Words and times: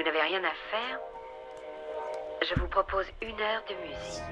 vous 0.00 0.06
n'avez 0.06 0.22
rien 0.22 0.42
à 0.42 0.52
faire, 0.70 0.98
je 2.40 2.54
vous 2.58 2.68
propose 2.68 3.04
une 3.20 3.38
heure 3.38 3.62
de 3.68 3.74
musique. 3.84 4.22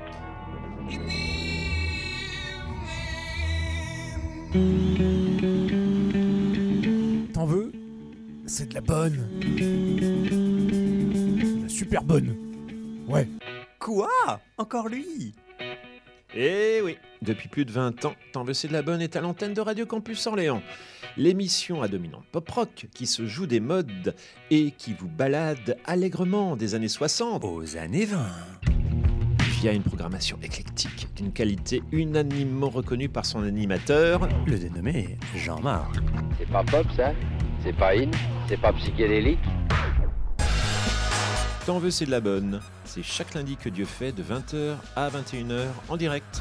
T'en 7.34 7.44
veux? 7.44 7.70
C'est 8.46 8.70
de 8.70 8.74
la 8.74 8.80
bonne. 8.80 9.28
La 11.62 11.68
super 11.68 12.02
bonne. 12.02 12.34
Ouais. 13.06 13.28
Quoi? 13.78 14.08
Encore 14.56 14.88
lui? 14.88 15.34
Eh 16.40 16.80
oui, 16.84 16.96
depuis 17.20 17.48
plus 17.48 17.64
de 17.64 17.72
20 17.72 18.04
ans, 18.04 18.14
T'en 18.32 18.44
veux 18.44 18.54
c'est 18.54 18.68
de 18.68 18.72
la 18.72 18.82
bonne 18.82 19.02
est 19.02 19.16
à 19.16 19.20
l'antenne 19.20 19.54
de 19.54 19.60
Radio 19.60 19.86
Campus 19.86 20.24
Orléans. 20.28 20.62
L'émission 21.16 21.82
à 21.82 21.88
dominante 21.88 22.22
pop-rock 22.30 22.86
qui 22.94 23.08
se 23.08 23.26
joue 23.26 23.48
des 23.48 23.58
modes 23.58 24.14
et 24.52 24.70
qui 24.70 24.94
vous 24.94 25.08
balade 25.08 25.76
allègrement 25.84 26.54
des 26.54 26.76
années 26.76 26.86
60 26.86 27.42
Aux 27.42 27.76
années 27.76 28.04
20. 28.04 28.18
via 29.60 29.72
une 29.72 29.82
programmation 29.82 30.38
éclectique 30.40 31.08
d'une 31.16 31.32
qualité 31.32 31.82
unanimement 31.90 32.68
reconnue 32.70 33.08
par 33.08 33.26
son 33.26 33.42
animateur. 33.42 34.28
Le 34.46 34.60
dénommé 34.60 35.18
Jean-Marc. 35.34 35.96
C'est 36.38 36.48
pas 36.48 36.62
pop 36.62 36.86
ça? 36.96 37.14
C'est 37.64 37.76
pas 37.76 37.96
in? 37.96 38.12
C'est 38.48 38.60
pas 38.60 38.72
psychédélique? 38.74 39.40
T'en 41.68 41.78
veux 41.78 41.90
c'est 41.90 42.06
de 42.06 42.10
la 42.10 42.20
bonne. 42.20 42.62
C'est 42.86 43.02
chaque 43.02 43.34
lundi 43.34 43.58
que 43.58 43.68
Dieu 43.68 43.84
fait 43.84 44.10
de 44.10 44.22
20h 44.22 44.76
à 44.96 45.10
21h 45.10 45.66
en 45.90 45.98
direct. 45.98 46.40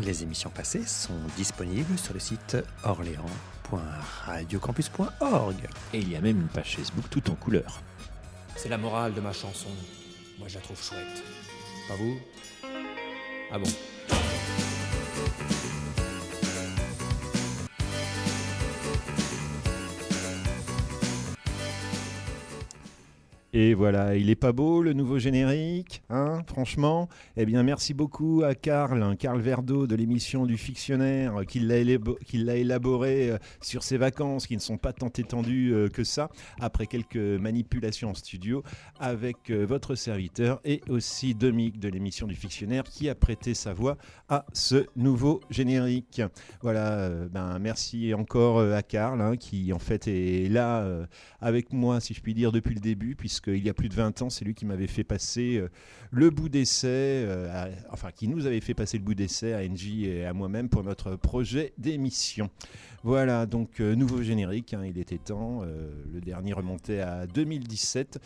Les 0.00 0.22
émissions 0.22 0.48
passées 0.48 0.86
sont 0.86 1.20
disponibles 1.36 1.98
sur 1.98 2.14
le 2.14 2.20
site 2.20 2.56
orléans.radiocampus.org. 2.84 5.56
Et 5.92 5.98
il 5.98 6.10
y 6.10 6.16
a 6.16 6.22
même 6.22 6.40
une 6.40 6.48
page 6.48 6.76
Facebook 6.76 7.04
tout 7.10 7.30
en 7.30 7.34
couleur. 7.34 7.82
C'est 8.56 8.70
la 8.70 8.78
morale 8.78 9.12
de 9.12 9.20
ma 9.20 9.34
chanson. 9.34 9.68
Moi, 10.38 10.48
je 10.48 10.54
la 10.54 10.62
trouve 10.62 10.82
chouette. 10.82 11.22
Pas 11.86 11.96
vous? 11.96 12.16
Ah 13.52 13.58
bon? 13.58 13.68
Et 23.54 23.74
voilà, 23.74 24.16
il 24.16 24.30
est 24.30 24.34
pas 24.34 24.52
beau 24.52 24.82
le 24.82 24.94
nouveau 24.94 25.18
générique, 25.18 26.02
hein, 26.08 26.40
franchement. 26.46 27.10
Eh 27.36 27.44
bien, 27.44 27.62
merci 27.62 27.92
beaucoup 27.92 28.42
à 28.42 28.54
Karl, 28.54 29.02
hein, 29.02 29.14
Karl 29.14 29.42
Verdo 29.42 29.86
de 29.86 29.94
l'émission 29.94 30.46
du 30.46 30.56
Fictionnaire, 30.56 31.40
euh, 31.40 31.44
qui 31.44 31.60
l'a 31.60 32.56
élaboré 32.56 33.30
euh, 33.30 33.36
sur 33.60 33.82
ses 33.82 33.98
vacances, 33.98 34.46
qui 34.46 34.54
ne 34.54 34.60
sont 34.62 34.78
pas 34.78 34.94
tant 34.94 35.10
étendues 35.10 35.74
euh, 35.74 35.90
que 35.90 36.02
ça, 36.02 36.30
après 36.60 36.86
quelques 36.86 37.16
manipulations 37.16 38.08
en 38.08 38.14
studio, 38.14 38.62
avec 38.98 39.50
votre 39.50 39.96
serviteur 39.96 40.62
et 40.64 40.80
aussi 40.88 41.34
Domic 41.34 41.78
de 41.78 41.90
l'émission 41.90 42.26
du 42.26 42.34
Fictionnaire, 42.34 42.84
qui 42.84 43.10
a 43.10 43.14
prêté 43.14 43.52
sa 43.52 43.74
voix 43.74 43.98
à 44.30 44.46
ce 44.54 44.86
nouveau 44.96 45.42
générique. 45.50 46.22
Voilà, 46.62 47.10
ben 47.30 47.58
merci 47.58 48.14
encore 48.14 48.60
à 48.60 48.82
Karl, 48.82 49.20
hein, 49.20 49.36
qui 49.36 49.74
en 49.74 49.78
fait 49.78 50.08
est 50.08 50.48
là 50.48 50.86
avec 51.40 51.72
moi, 51.74 52.00
si 52.00 52.14
je 52.14 52.22
puis 52.22 52.32
dire, 52.32 52.50
depuis 52.52 52.74
le 52.74 52.80
début, 52.80 53.14
puisqu'il 53.42 53.64
y 53.64 53.68
a 53.68 53.74
plus 53.74 53.88
de 53.88 53.94
20 53.94 54.22
ans, 54.22 54.30
c'est 54.30 54.44
lui 54.44 54.54
qui 54.54 54.64
m'avait 54.64 54.86
fait 54.86 55.04
passer 55.04 55.56
euh, 55.56 55.68
le 56.10 56.30
bout 56.30 56.48
d'essai, 56.48 56.86
euh, 56.88 57.48
à- 57.52 57.68
enfin 57.90 58.10
qui 58.14 58.28
nous 58.28 58.46
avait 58.46 58.60
fait 58.60 58.74
passer 58.74 58.98
le 58.98 59.04
bout 59.04 59.14
d'essai 59.14 59.52
à 59.52 59.62
NJ 59.66 60.04
et 60.04 60.24
à 60.24 60.32
moi-même 60.32 60.68
pour 60.68 60.84
notre 60.84 61.16
projet 61.16 61.72
d'émission. 61.78 62.50
Voilà, 63.04 63.46
donc 63.46 63.80
euh, 63.80 63.96
nouveau 63.96 64.22
générique, 64.22 64.74
hein, 64.74 64.82
il 64.86 64.96
était 64.98 65.18
temps, 65.18 65.62
le 65.62 66.20
dernier 66.20 66.52
remontait 66.52 67.00
à 67.00 67.26
2017, 67.26 68.20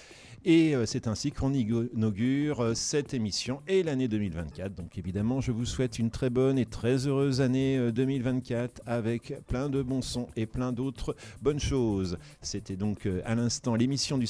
et 0.44 0.74
c'est 0.84 1.08
ainsi 1.08 1.32
qu'on 1.32 1.52
inaugure 1.54 2.72
cette 2.76 3.14
émission 3.14 3.62
et 3.66 3.82
l'année 3.82 4.06
2024. 4.06 4.74
Donc 4.74 4.98
évidemment, 4.98 5.40
je 5.40 5.50
vous 5.50 5.64
souhaite 5.64 5.98
une 5.98 6.10
très 6.10 6.28
bonne 6.30 6.58
et 6.58 6.66
très 6.66 7.06
heureuse 7.06 7.40
année 7.40 7.78
euh, 7.78 7.90
2024 7.90 8.82
avec 8.86 9.34
plein 9.46 9.68
de 9.70 9.82
bons 9.82 10.02
sons 10.02 10.28
et 10.36 10.44
plein 10.46 10.72
d'autres 10.72 11.16
bonnes 11.42 11.58
choses. 11.58 12.18
C'était 12.42 12.76
donc 12.76 13.08
à 13.24 13.34
l'instant 13.34 13.74
l'émission 13.74 14.18
du 14.18 14.26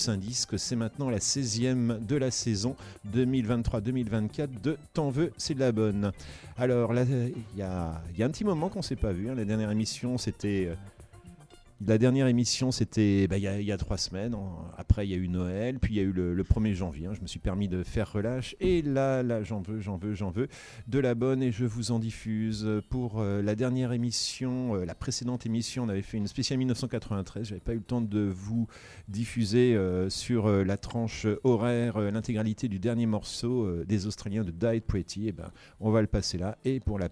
c'est 0.56 0.75
maintenant 0.76 1.10
la 1.10 1.19
16e 1.19 2.04
de 2.04 2.16
la 2.16 2.31
saison 2.31 2.76
2023-2024 3.12 4.60
de 4.62 4.76
T'en 4.92 5.10
veux, 5.10 5.32
c'est 5.37 5.54
de 5.54 5.60
la 5.60 5.72
bonne. 5.72 6.12
Alors 6.56 6.92
il 6.94 7.34
y 7.56 7.62
a, 7.62 8.00
un 8.20 8.31
petit 8.31 8.44
moment 8.44 8.69
qu'on 8.69 8.82
s'est 8.82 8.97
pas 8.97 9.12
vu, 9.12 9.28
hein. 9.28 9.34
la 9.34 9.44
dernière 9.44 9.70
émission 9.70 10.19
c'était... 10.19 10.70
la 11.84 11.98
dernière 11.98 12.26
émission, 12.26 12.70
c'était 12.72 13.26
bah, 13.28 13.37
il 13.37 13.42
y, 13.44 13.72
a- 13.72 13.76
trois 13.76 13.98
semaines. 13.98 14.34
Après, 14.78 15.06
il 15.06 15.10
y 15.10 15.14
a 15.14 15.19
eu 15.19 15.28
Noël, 15.28 15.78
puis 15.78 15.92
il 15.94 15.97
y 15.98 16.00
a 16.00 16.04
eu 16.04 16.12
le, 16.12 16.32
le 16.32 16.42
1er 16.42 16.72
janvier. 16.72 17.06
hein. 17.06 17.12
Je 17.14 17.20
me 17.20 17.26
suis 17.26 17.38
permis 17.38 17.69
de 17.69 17.82
faire 17.82 18.10
relâche. 18.10 18.56
Et 18.60 18.81
là, 18.81 19.22
là, 19.22 19.42
j'en 19.42 19.60
veux, 19.60 19.78
j'en 19.81 19.98
veux, 19.98 20.15
j'en 20.15 20.31
veux. 20.31 20.48
De 20.88 20.98
la 20.98 21.15
bonne, 21.15 21.42
et 21.42 21.53
je 21.53 21.66
vous 21.66 21.91
en 21.91 21.98
diffuse. 21.98 22.66
Pour 22.88 23.20
euh, 23.20 23.42
la 23.42 23.54
dernière 23.54 23.92
émission, 23.92 24.75
euh, 24.76 24.86
la 24.86 24.94
précédente 24.94 25.44
émission, 25.44 25.84
on 25.84 25.88
avait 25.91 26.00
fait 26.00 26.16
une 26.16 26.26
spéciale 26.28 26.59
1993. 26.60 27.48
J'avais 27.48 27.60
pas 27.60 27.72
eu 27.72 27.78
le 27.78 27.82
temps 27.82 28.00
de 28.00 28.20
vous 28.20 28.66
diffuser 29.09 29.75
euh, 29.76 30.09
sur 30.09 30.48
la 30.48 30.76
tranche 30.78 31.26
horaire 31.44 31.98
l'intégralité 32.00 32.69
du 32.69 32.78
dernier 32.78 33.04
morceau 33.06 33.84
des 33.84 34.06
Australiens 34.06 34.44
de 34.44 34.50
Died 34.50 34.82
Pretty. 34.84 35.28
Et 35.28 35.32
ben, 35.32 35.50
on 35.81 35.91
va 35.91 36.00
le 36.00 36.06
passer 36.06 36.38
là. 36.38 36.56
Et 36.65 36.81
pour 36.81 36.98
la, 36.98 37.10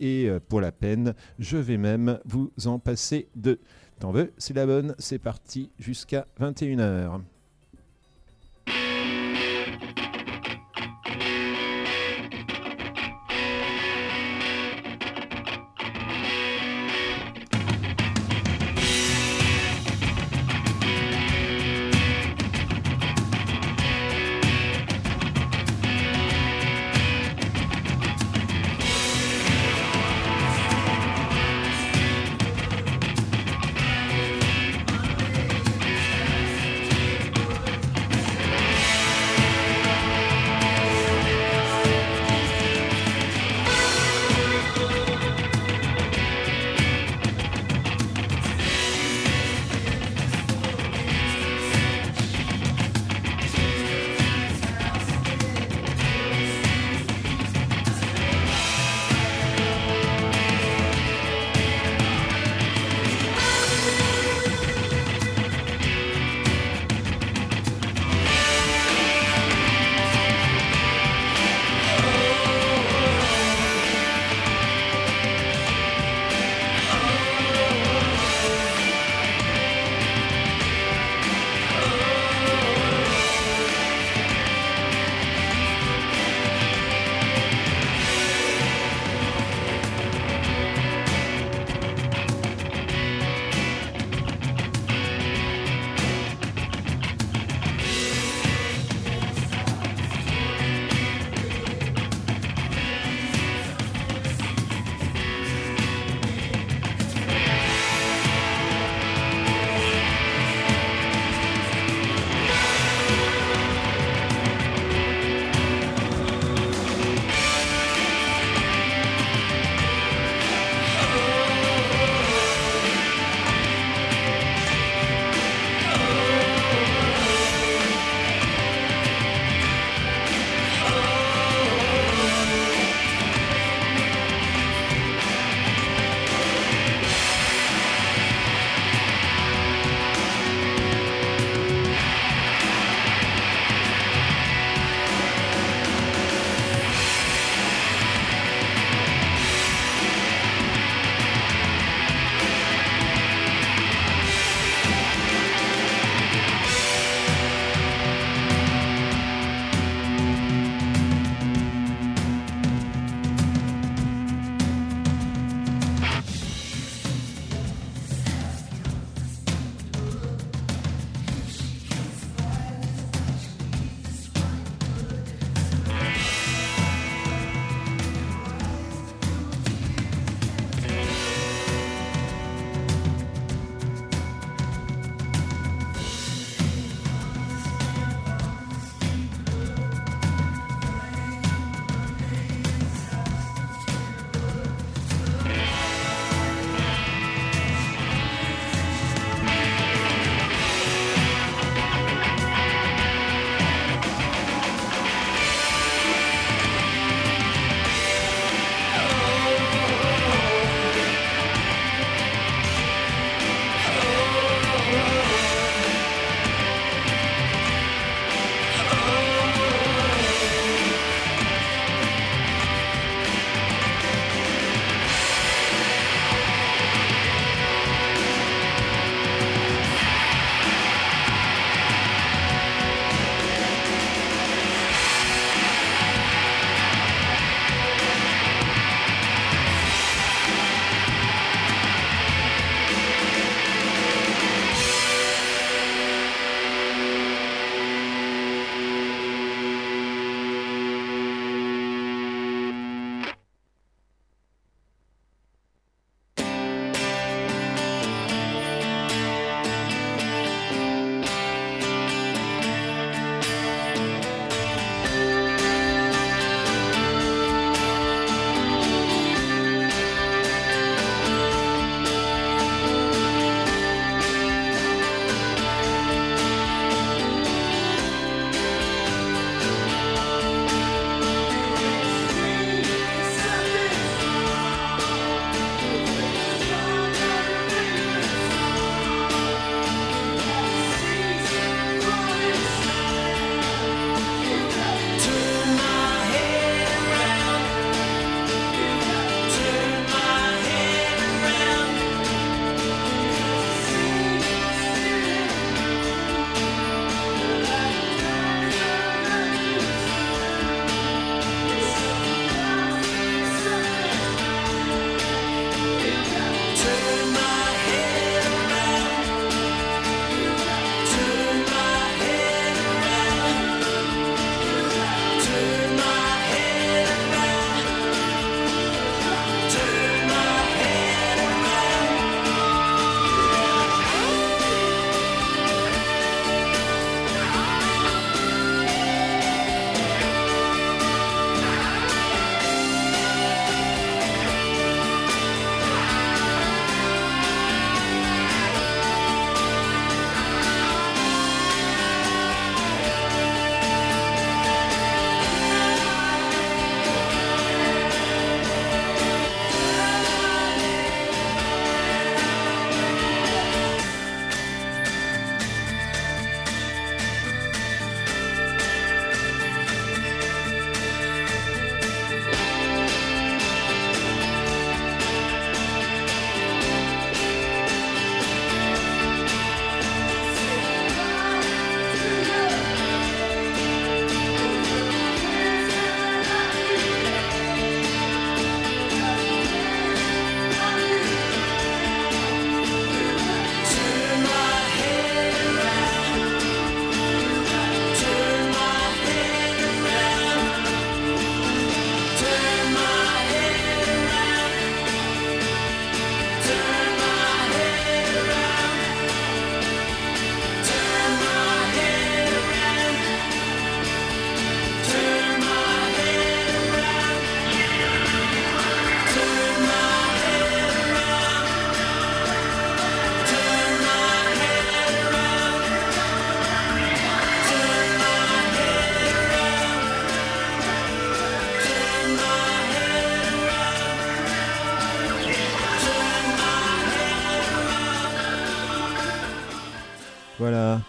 et, 0.00 0.30
pour 0.48 0.62
la 0.62 0.72
peine, 0.72 1.14
je 1.38 1.58
vais 1.58 1.76
même 1.76 2.18
vous 2.24 2.50
en 2.64 2.78
passer 2.78 3.28
deux. 3.36 3.60
T'en 3.98 4.12
veux 4.12 4.32
C'est 4.38 4.54
la 4.54 4.64
bonne, 4.64 4.94
c'est 4.98 5.18
parti 5.18 5.70
jusqu'à 5.78 6.26
21h. 6.40 7.20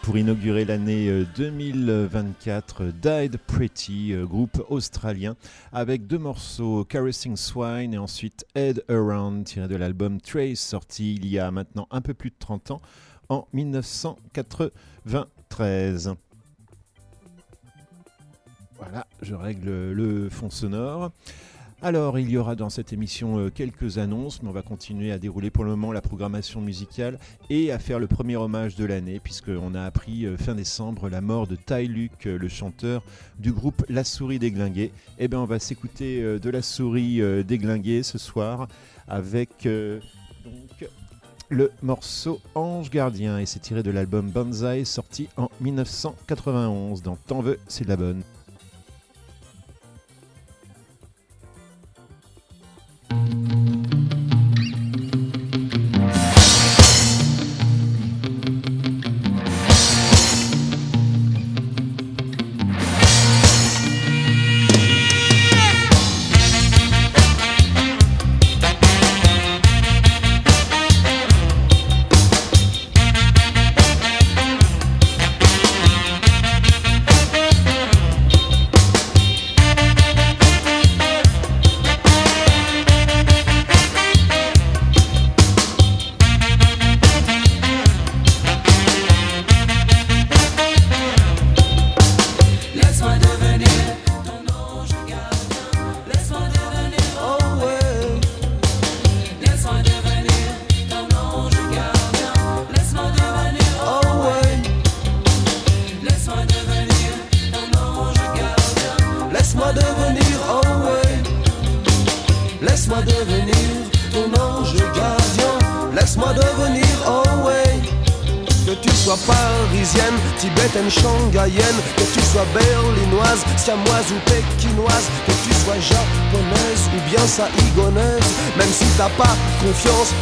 Pour 0.10 0.18
inaugurer 0.18 0.66
l'année 0.66 1.08
euh, 1.08 1.24
2024, 1.38 2.82
euh, 2.82 2.92
Died 2.92 3.38
Pretty, 3.46 4.13
euh, 4.13 4.25
groupe 4.25 4.66
australien, 4.68 5.36
avec 5.72 6.08
deux 6.08 6.18
morceaux, 6.18 6.84
Caressing 6.84 7.36
Swine 7.36 7.94
et 7.94 8.00
ensuite 8.00 8.44
Head 8.56 8.84
Around, 8.89 9.46
tiré 9.46 9.68
de 9.68 9.75
l'album 9.75 10.20
Trace, 10.20 10.58
sorti 10.58 11.13
il 11.13 11.28
y 11.28 11.38
a 11.38 11.51
maintenant 11.51 11.88
un 11.92 12.01
peu 12.01 12.16
plus 12.16 12.32
de 12.32 12.36
30 12.39 12.72
ans, 12.72 12.82
en 13.30 13.48
1993. 13.54 16.16
Voilà, 18.80 19.06
je 19.22 19.36
règle 19.36 19.92
le 19.92 20.28
fond 20.32 20.50
sonore. 20.50 21.12
Alors, 21.81 22.19
il 22.19 22.29
y 22.29 22.38
aura 22.38 22.55
dans 22.55 22.69
cette 22.69 22.91
émission 22.91 23.39
euh, 23.39 23.50
quelques 23.50 24.00
annonces, 24.00 24.43
mais 24.43 24.50
on 24.50 24.53
va 24.53 24.62
continuer 24.62 25.13
à 25.13 25.17
dérouler 25.17 25.50
pour 25.50 25.63
le 25.63 25.69
moment 25.69 25.93
la 25.93 26.01
programmation 26.01 26.59
musicale 26.59 27.17
et 27.50 27.71
à 27.71 27.79
faire 27.79 28.00
le 28.00 28.07
premier 28.07 28.36
hommage 28.36 28.75
de 28.75 28.83
l'année, 28.83 29.21
puisqu'on 29.24 29.74
a 29.74 29.83
appris 29.83 30.25
euh, 30.25 30.36
fin 30.36 30.55
décembre 30.55 31.07
la 31.07 31.21
mort 31.21 31.48
de 31.48 31.55
Ty 31.55 31.88
Luke, 31.88 32.25
euh, 32.25 32.38
le 32.38 32.50
chanteur 32.50 33.01
du 33.38 33.53
groupe 33.53 33.86
La 33.88 34.03
Souris 34.03 34.39
Déglinguée. 34.39 34.91
Eh 35.19 35.29
bien, 35.29 35.39
on 35.39 35.45
va 35.45 35.57
s'écouter 35.59 36.21
de 36.21 36.50
La 36.50 36.62
Souris 36.62 37.21
Déglinguée 37.45 38.03
ce 38.03 38.17
soir 38.17 38.67
avec 39.07 39.65
le 41.50 41.71
morceau 41.81 42.41
Ange 42.55 42.89
Gardien, 42.89 43.39
et 43.39 43.45
c'est 43.45 43.59
tiré 43.59 43.83
de 43.83 43.91
l'album 43.91 44.29
Banzai 44.29 44.83
sorti 44.83 45.29
en 45.38 45.50
1991. 45.62 47.01
Dans 47.03 47.15
T'en 47.15 47.41
veux, 47.41 47.59
c'est 47.67 47.86
de 47.86 47.89
la 47.89 47.98
bonne. 47.98 48.24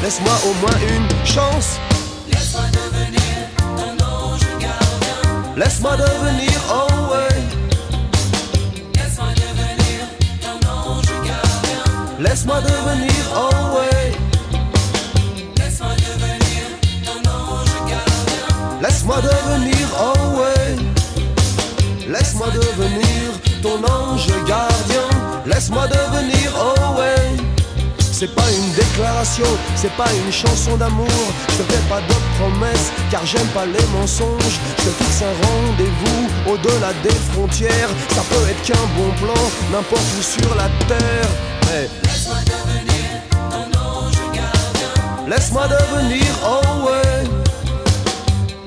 Laisse-moi 0.01 0.33
au 0.45 0.53
moins 0.61 0.79
une 0.89 1.25
chance. 1.25 1.79
Pas 29.97 30.13
une 30.25 30.31
chanson 30.31 30.77
d'amour. 30.77 31.07
Je 31.49 31.57
te 31.57 31.71
fais 31.73 31.89
pas 31.89 31.99
de 32.01 32.13
promesses, 32.37 32.91
car 33.09 33.25
j'aime 33.25 33.47
pas 33.47 33.65
les 33.65 33.85
mensonges. 33.97 34.59
Je 34.77 34.83
te 34.83 34.89
fixe 35.03 35.23
un 35.23 35.33
rendez-vous 35.47 36.51
au-delà 36.53 36.93
des 37.03 37.15
frontières. 37.33 37.89
Ça 38.09 38.21
peut 38.29 38.49
être 38.49 38.61
qu'un 38.61 38.85
bon 38.95 39.09
plan, 39.19 39.41
n'importe 39.71 40.03
où 40.17 40.21
sur 40.21 40.55
la 40.55 40.69
terre. 40.87 41.29
Mais 41.65 41.89
Laisse-moi 42.03 42.37
devenir 42.45 43.05
ton 43.49 43.79
ange 43.79 44.21
gardien. 44.33 45.27
laisse-moi 45.27 45.67
devenir, 45.67 46.25
oh 46.45 46.87
ouais. 46.87 47.23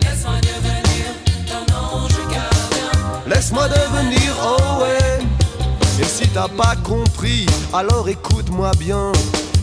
Laisse-moi 0.02 0.34
devenir 0.42 1.06
ton 1.46 1.96
ange 1.96 2.18
gardien. 2.28 2.90
Laisse-moi 3.26 3.68
devenir, 3.68 4.34
oh 4.44 4.82
ouais. 4.82 5.18
Et 6.00 6.04
si 6.04 6.26
t'as 6.28 6.48
pas 6.48 6.74
compris, 6.82 7.46
alors 7.72 8.08
écoute-moi 8.08 8.72
bien. 8.78 9.12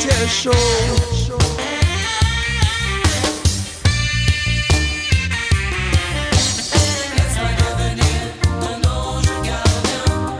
cię 0.00 0.28
show. 0.28 0.52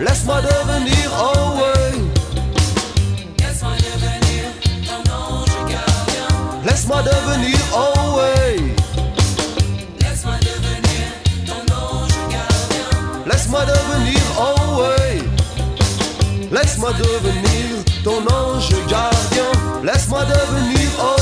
Laisse-moi 0.01 0.41
devenir, 0.41 1.11
oh 1.13 1.61
ouais. 1.61 1.93
Laisse-moi 3.39 3.77
devenir 3.87 4.45
ton 4.87 5.03
ange 5.13 5.57
gardien. 5.69 6.29
Laisse-moi 6.65 7.03
devenir, 7.03 7.59
oh. 7.75 8.21
Laisse-moi 10.01 10.37
devenir 10.41 11.05
ton 11.47 11.63
ange 11.75 12.19
gardien. 12.31 12.89
Laisse-moi 13.27 13.63
devenir, 13.67 14.23
oh 14.39 14.81
ouais. 14.81 15.19
Laisse-moi 16.51 16.93
devenir 16.93 17.50
ton 18.03 18.23
ange 18.33 18.71
gardien. 18.89 19.51
Laisse-moi 19.83 20.25
devenir, 20.25 20.89
oh 21.01 21.20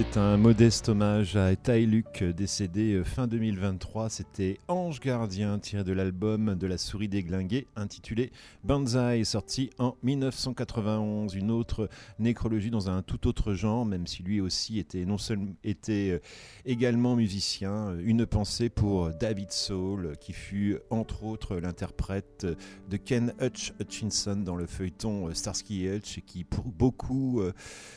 c'était 0.00 0.18
un 0.18 0.38
modeste 0.38 0.88
hommage 0.88 1.36
à 1.36 1.52
Luc, 1.80 2.24
décédé 2.24 2.94
euh, 2.94 3.04
fin 3.04 3.26
2023. 3.26 4.08
C'était 4.08 4.58
Ange 4.90 4.98
Gardien, 4.98 5.60
tiré 5.60 5.84
de 5.84 5.92
l'album 5.92 6.56
de 6.56 6.66
la 6.66 6.76
souris 6.76 7.06
déglinguée, 7.06 7.68
intitulé 7.76 8.32
Banzai, 8.64 9.22
sorti 9.22 9.70
en 9.78 9.94
1991. 10.02 11.36
Une 11.36 11.52
autre 11.52 11.88
nécrologie 12.18 12.70
dans 12.70 12.90
un 12.90 13.00
tout 13.02 13.28
autre 13.28 13.54
genre, 13.54 13.86
même 13.86 14.08
si 14.08 14.24
lui 14.24 14.40
aussi 14.40 14.80
était 14.80 15.04
non 15.04 15.16
seulement 15.16 15.52
était 15.62 16.10
euh, 16.10 16.18
également 16.64 17.14
musicien. 17.14 17.96
Une 18.00 18.26
pensée 18.26 18.68
pour 18.68 19.10
David 19.10 19.52
Soul, 19.52 20.16
qui 20.20 20.32
fut 20.32 20.76
entre 20.90 21.22
autres 21.22 21.54
l'interprète 21.54 22.44
de 22.88 22.96
Ken 22.96 23.32
Hutch 23.40 23.72
Hutchinson 23.78 24.38
dans 24.38 24.56
le 24.56 24.66
feuilleton 24.66 25.28
euh, 25.28 25.34
Starsky 25.34 25.86
et 25.86 25.98
Hutch, 25.98 26.18
qui 26.26 26.42
pour 26.42 26.64
beaucoup 26.64 27.42
euh, 27.42 27.52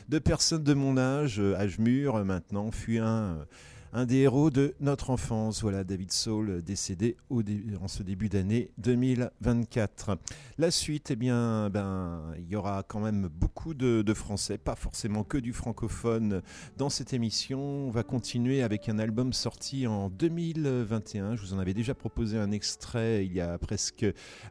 de 0.09 0.19
personnes 0.19 0.63
de 0.63 0.75
mon 0.75 1.00
âge, 1.00 1.39
âge 1.39 1.79
mûr 1.79 2.23
maintenant, 2.23 2.69
fut 2.69 3.00
un, 3.00 3.47
un 3.93 4.05
des 4.05 4.17
héros 4.17 4.50
de 4.50 4.75
notre 4.79 5.12
enfance. 5.12 5.62
Voilà, 5.62 5.83
David 5.83 6.09
euh, 6.27 6.62
décédé 6.62 7.15
en 7.29 7.88
ce 7.88 8.01
début 8.01 8.27
d'année 8.27 8.71
2024. 8.79 10.17
La 10.57 10.71
suite, 10.71 11.12
eh 11.12 11.15
bien, 11.15 11.69
ben, 11.69 12.33
il 12.39 12.47
y 12.47 12.55
aura 12.55 12.83
quand 12.83 13.00
même 13.00 13.29
beaucoup 13.31 13.75
de, 13.75 14.01
de 14.01 14.13
français, 14.13 14.57
pas 14.57 14.75
forcément 14.75 15.23
que 15.23 15.38
du 15.38 15.53
francophone 15.53 16.41
dans 16.77 16.89
cette 16.89 17.13
émission. 17.13 17.59
On 17.59 17.91
va 17.91 18.03
continuer 18.03 18.63
avec 18.63 18.89
un 18.89 18.97
album 18.97 19.31
sorti 19.31 19.85
en 19.85 20.09
2021. 20.09 21.35
Je 21.35 21.41
vous 21.41 21.53
en 21.53 21.59
avais 21.59 21.75
déjà 21.75 21.93
proposé 21.93 22.39
un 22.39 22.51
extrait 22.51 23.25
il 23.25 23.33
y 23.33 23.41
a 23.41 23.57
presque 23.59 24.05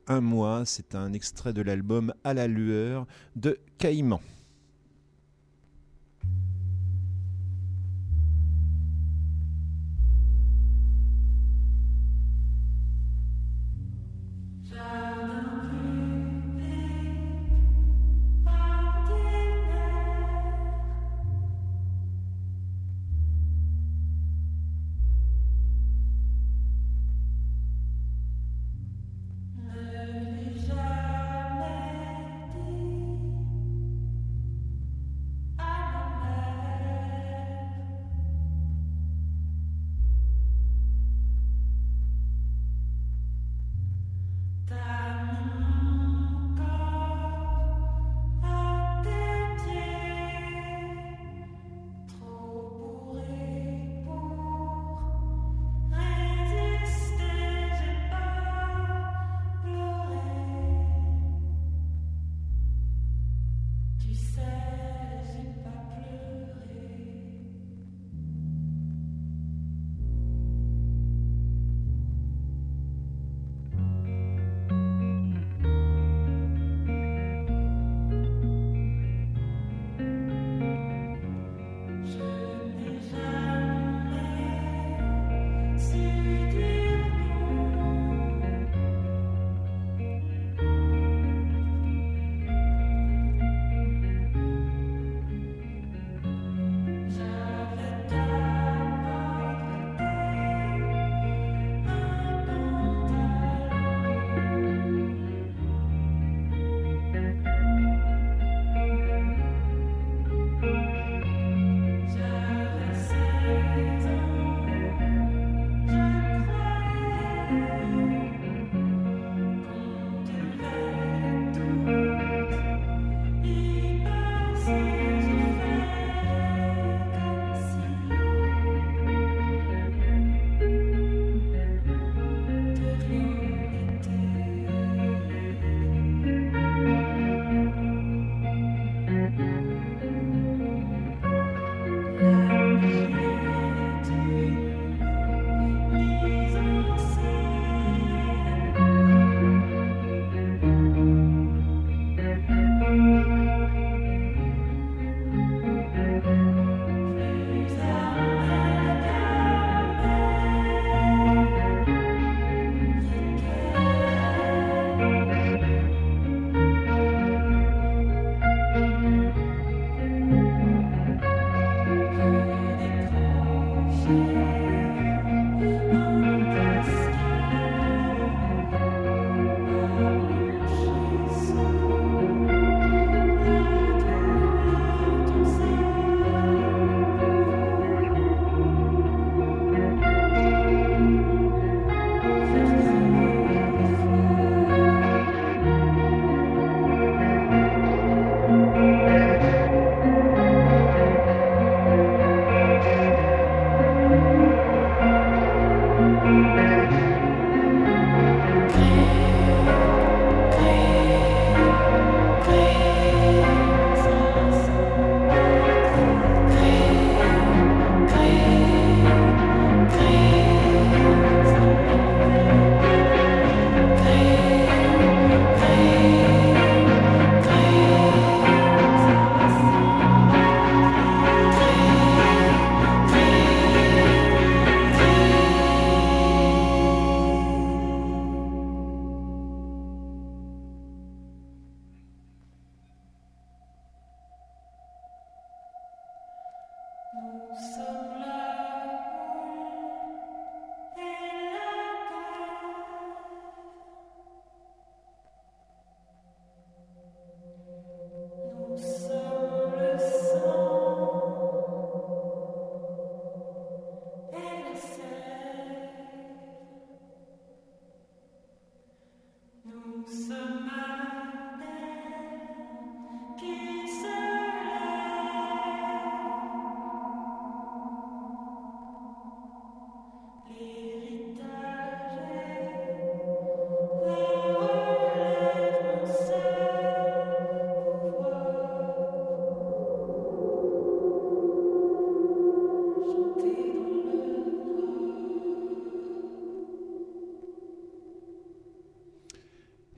un 0.07 0.21
mois. 0.21 0.63
C'est 0.65 0.95
un 0.95 1.13
extrait 1.13 1.53
de 1.53 1.63
l'album 1.63 2.15
À 2.23 2.33
la 2.33 2.47
lueur 2.47 3.07
de 3.35 3.59
Caïman. 3.79 4.21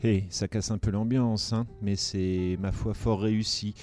Et 0.06 0.24
ça 0.28 0.48
casse 0.48 0.70
un 0.70 0.76
peu 0.76 0.90
l'ambiance, 0.90 1.54
hein, 1.54 1.66
mais 1.80 1.96
c'est 1.96 2.58
ma 2.60 2.72
foi 2.72 2.92
fort 2.92 3.22
réussi. 3.22 3.74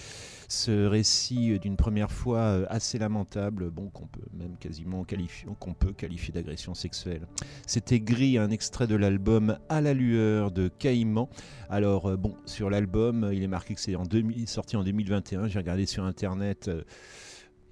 Ce 0.49 0.85
récit 0.85 1.53
euh, 1.53 1.57
d'une 1.57 1.77
première 1.77 2.11
fois 2.11 2.39
euh, 2.39 2.65
assez 2.69 2.99
lamentable, 2.99 3.71
bon 3.71 3.89
qu'on 3.89 4.05
peut 4.05 4.21
même 4.37 4.55
quasiment 4.59 5.03
qualifier, 5.03 5.49
qu'on 5.59 5.73
peut 5.73 5.93
qualifier 5.93 6.31
d'agression 6.31 6.75
sexuelle. 6.75 7.25
C'était 7.65 7.99
Gris, 7.99 8.37
un 8.37 8.51
extrait 8.51 8.85
de 8.85 8.93
l'album 8.93 9.57
À 9.67 9.81
la 9.81 9.95
lueur 9.95 10.51
de 10.51 10.67
Caïman. 10.67 11.27
Alors 11.71 12.05
euh, 12.05 12.17
bon, 12.17 12.35
sur 12.45 12.69
l'album, 12.69 13.31
il 13.33 13.41
est 13.41 13.47
marqué 13.47 13.73
que 13.73 13.81
c'est 13.81 13.95
en 13.95 14.03
2000 14.03 14.47
sorti 14.47 14.77
en 14.77 14.83
2021. 14.83 15.47
J'ai 15.47 15.57
regardé 15.57 15.87
sur 15.87 16.03
internet. 16.03 16.69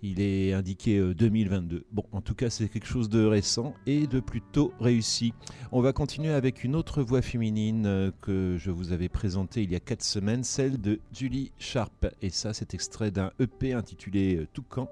Il 0.02 0.22
est 0.22 0.54
indiqué 0.54 0.98
euh, 0.98 1.14
2022. 1.14 1.86
Bon, 1.92 2.04
en 2.12 2.22
tout 2.22 2.36
cas, 2.36 2.50
c'est 2.50 2.70
quelque 2.70 2.88
chose 2.88 3.10
de 3.10 3.26
récent 3.26 3.74
et 3.86 4.08
de 4.08 4.20
plutôt 4.20 4.74
réussi. 4.80 5.34
On 5.72 5.82
va 5.82 5.94
continuer 5.94 6.32
avec 6.32 6.64
une 6.64 6.76
autre 6.76 7.04
voix 7.04 7.22
féminine 7.22 7.86
euh, 7.86 8.12
que 8.22 8.58
je 8.58 8.72
vous 8.72 8.92
avais 8.92 9.10
présentée 9.10 9.64
il 9.64 9.72
y 9.72 9.76
a 9.76 9.80
4 9.80 10.02
semaines, 10.02 10.44
celle 10.44 10.82
de 10.82 11.00
Julie 11.14 11.52
Sharp. 11.60 12.08
Et 12.22 12.30
ça, 12.30 12.54
c'est 12.54 12.74
extrait 12.74 13.12
d'un 13.12 13.32
EP 13.40 13.74
intitulé 13.74 14.38
euh, 14.38 14.48
Toucan 14.54 14.90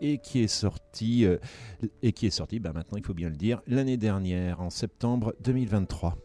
et 0.00 0.18
qui 0.18 0.40
est 0.40 0.48
sorti, 0.48 1.24
euh, 1.24 1.38
et 2.02 2.12
qui 2.12 2.26
est 2.26 2.30
sorti 2.30 2.58
bah, 2.58 2.72
maintenant, 2.72 2.98
il 2.98 3.04
faut 3.04 3.14
bien 3.14 3.28
le 3.28 3.36
dire, 3.36 3.60
l'année 3.66 3.96
dernière, 3.96 4.60
en 4.60 4.70
septembre 4.70 5.34
2023. 5.42 6.16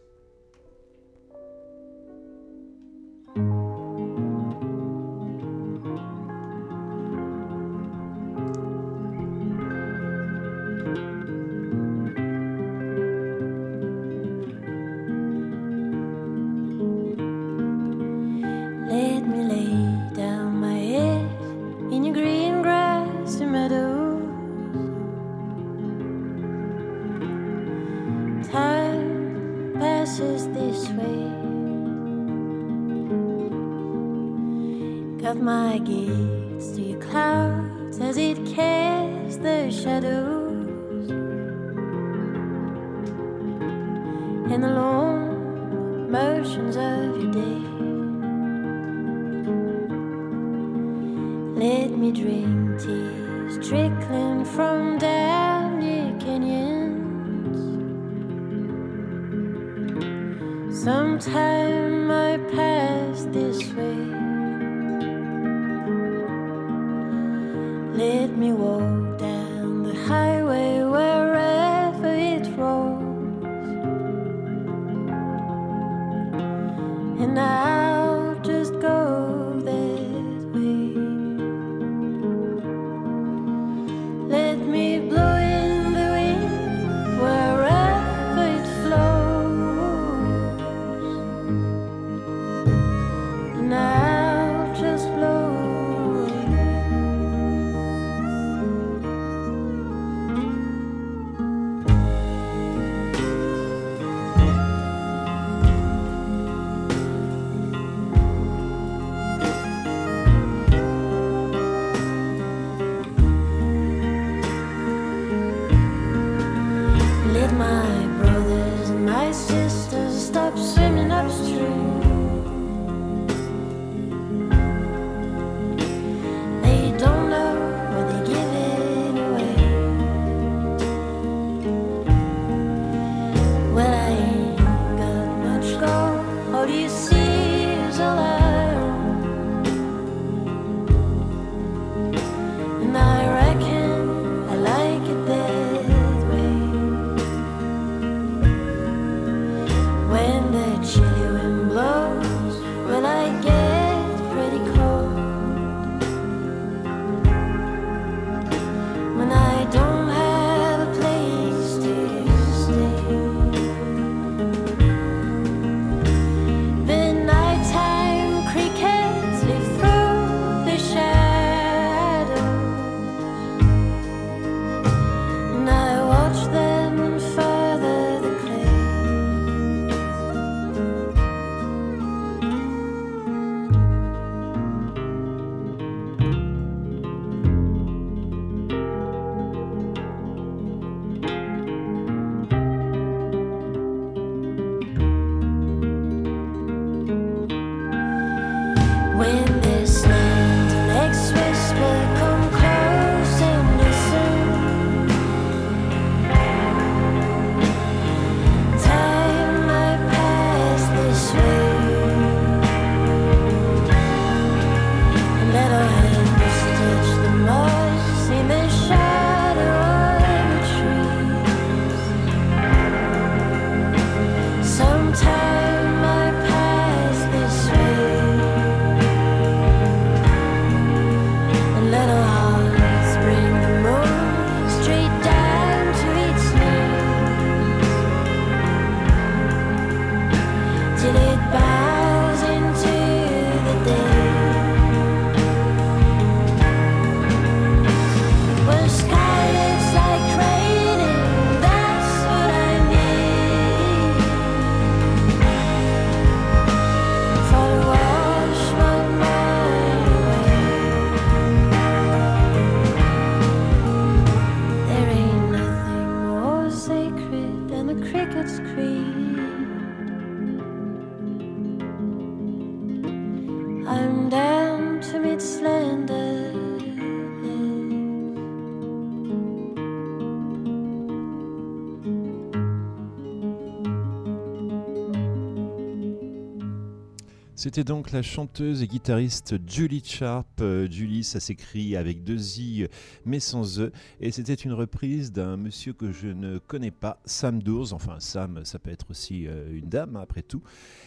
C'était 287.65 287.84
donc 287.84 288.12
la 288.12 288.21
chanteuse 288.21 288.84
et 288.84 288.88
guitariste 288.88 289.56
Julie 289.67 290.04
Sharp. 290.06 290.62
Euh, 290.62 290.88
Julie, 290.88 291.23
ça 291.23 291.39
s'écrit 291.39 291.95
avec 291.95 292.23
deux 292.23 292.60
i 292.60 292.86
mais 293.25 293.39
sans 293.39 293.80
e. 293.82 293.91
Et 294.21 294.30
c'était 294.30 294.54
une 294.54 294.71
reprise 294.71 295.32
d'un 295.32 295.58
monsieur 295.58 295.91
que 295.93 296.12
je 296.12 296.28
ne 296.28 296.60
connais 296.60 296.91
pas, 296.91 297.19
Sam 297.25 297.63
Doors. 297.63 297.91
Enfin, 297.93 298.19
Sam, 298.19 298.63
ça 298.65 298.78
peut 298.78 298.91
être 298.91 299.10
aussi 299.10 299.47
euh, 299.47 299.75
une 299.75 299.89
dame, 299.89 300.15
après 300.15 300.43
tout. 300.43 300.62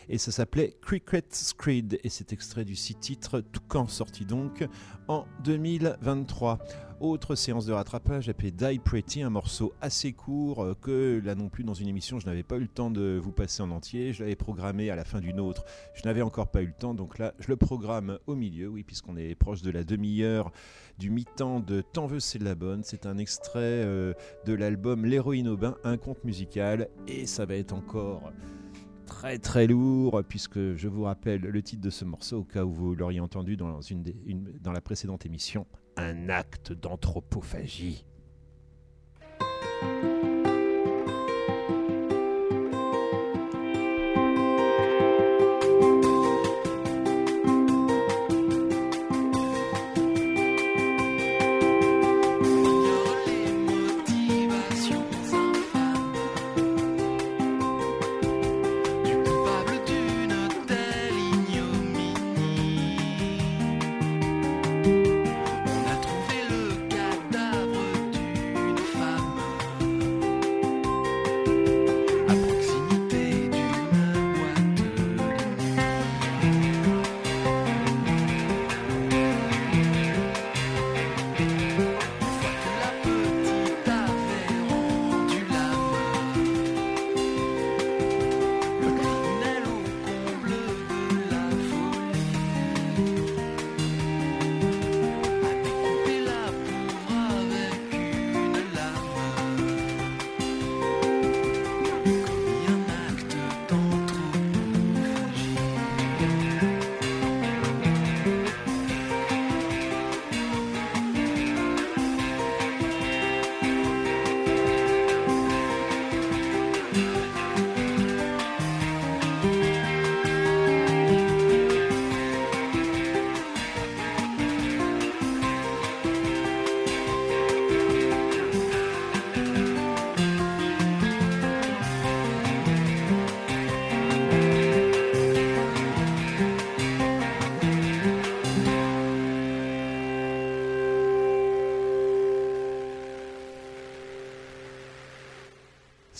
Et 0.08 0.18
ça 0.18 0.32
s'appelait 0.32 0.76
Cricket 0.80 1.34
Screed. 1.34 2.00
Et 2.02 2.08
c'est 2.08 2.32
extrait 2.32 2.64
du 2.64 2.76
six 2.76 2.94
titres 2.94 3.40
Toucan, 3.40 3.86
sorti 3.88 4.24
donc 4.24 4.66
en 5.06 5.26
2023. 5.44 6.58
Autre 7.00 7.36
séance 7.36 7.64
de 7.64 7.72
rattrapage 7.72 8.28
appelée 8.28 8.50
Die 8.50 8.80
Pretty, 8.80 9.22
un 9.22 9.30
morceau 9.30 9.72
assez 9.80 10.12
court 10.12 10.64
euh, 10.64 10.74
que 10.74 11.22
là 11.24 11.36
non 11.36 11.48
plus 11.48 11.62
dans 11.62 11.74
une 11.74 11.86
émission 11.86 12.18
je 12.18 12.26
n'avais 12.26 12.42
pas 12.42 12.56
eu 12.56 12.62
le 12.62 12.66
temps 12.66 12.90
de 12.90 13.20
vous 13.22 13.30
passer 13.30 13.62
en 13.62 13.70
entier. 13.70 14.12
Je 14.12 14.24
l'avais 14.24 14.34
programmé 14.34 14.90
à 14.90 14.96
la 14.96 15.04
fin 15.04 15.20
d'une 15.20 15.38
autre. 15.38 15.64
Je 15.94 16.02
n'avais 16.04 16.22
encore 16.22 16.48
pas 16.48 16.60
eu 16.60 16.66
le 16.66 16.72
temps, 16.72 16.94
donc 16.94 17.18
là 17.18 17.34
je 17.38 17.46
le 17.48 17.56
programme 17.56 18.18
au 18.26 18.34
milieu, 18.34 18.66
oui, 18.66 18.82
puisqu'on 18.82 19.16
est 19.16 19.36
proche 19.36 19.62
de 19.62 19.70
la 19.70 19.84
demi-heure 19.84 20.50
du 20.98 21.10
mi-temps 21.10 21.60
de 21.60 21.82
Tant 21.82 22.06
veut 22.06 22.18
c'est 22.18 22.42
la 22.42 22.56
bonne. 22.56 22.82
C'est 22.82 23.06
un 23.06 23.18
extrait 23.18 23.60
euh, 23.62 24.12
de 24.44 24.54
l'album 24.54 25.06
L'héroïne 25.06 25.46
au 25.46 25.56
bain, 25.56 25.76
un 25.84 25.98
conte 25.98 26.24
musical, 26.24 26.88
et 27.06 27.26
ça 27.26 27.46
va 27.46 27.54
être 27.54 27.72
encore 27.72 28.32
très 29.08 29.38
très 29.38 29.66
lourd 29.66 30.22
puisque 30.28 30.74
je 30.76 30.86
vous 30.86 31.02
rappelle 31.02 31.40
le 31.40 31.62
titre 31.62 31.82
de 31.82 31.90
ce 31.90 32.04
morceau 32.04 32.40
au 32.40 32.44
cas 32.44 32.64
où 32.64 32.72
vous 32.72 32.94
l'auriez 32.94 33.20
entendu 33.20 33.56
dans, 33.56 33.80
une 33.80 34.04
dans 34.60 34.72
la 34.72 34.80
précédente 34.80 35.26
émission, 35.26 35.66
un 35.96 36.28
acte 36.28 36.72
d'anthropophagie. 36.72 38.04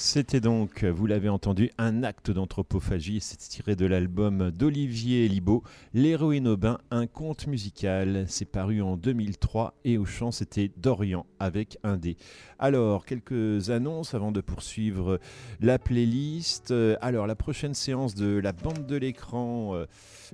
C'était 0.01 0.39
donc, 0.39 0.85
vous 0.85 1.07
l'avez 1.07 1.29
entendu, 1.29 1.73
un 1.77 2.05
acte 2.05 2.31
d'anthropophagie. 2.31 3.19
C'est 3.21 3.37
tiré 3.37 3.75
de 3.75 3.85
l'album 3.85 4.53
d'Olivier 4.53 5.27
Libaud, 5.27 5.65
L'héroïne 5.93 6.47
au 6.47 6.57
bain, 6.57 6.79
un 6.93 7.09
conte 7.09 7.49
musical. 7.49 8.25
C'est 8.29 8.45
paru 8.45 8.81
en 8.81 8.97
2003 8.97 9.75
et 9.85 9.99
au 9.99 10.05
chant, 10.05 10.31
c'était 10.31 10.71
Dorian 10.77 11.27
avec 11.41 11.79
un 11.83 11.97
D. 11.97 12.17
Alors, 12.61 13.07
quelques 13.07 13.71
annonces 13.71 14.15
avant 14.15 14.31
de 14.31 14.41
poursuivre 14.41 15.19
la 15.61 15.81
playlist. 15.81 16.73
Alors, 17.01 17.27
la 17.27 17.35
prochaine 17.35 17.75
séance 17.75 18.15
de 18.15 18.39
la 18.39 18.53
bande 18.53 18.87
de 18.87 18.95
l'écran, 18.95 19.75
euh, 19.75 19.87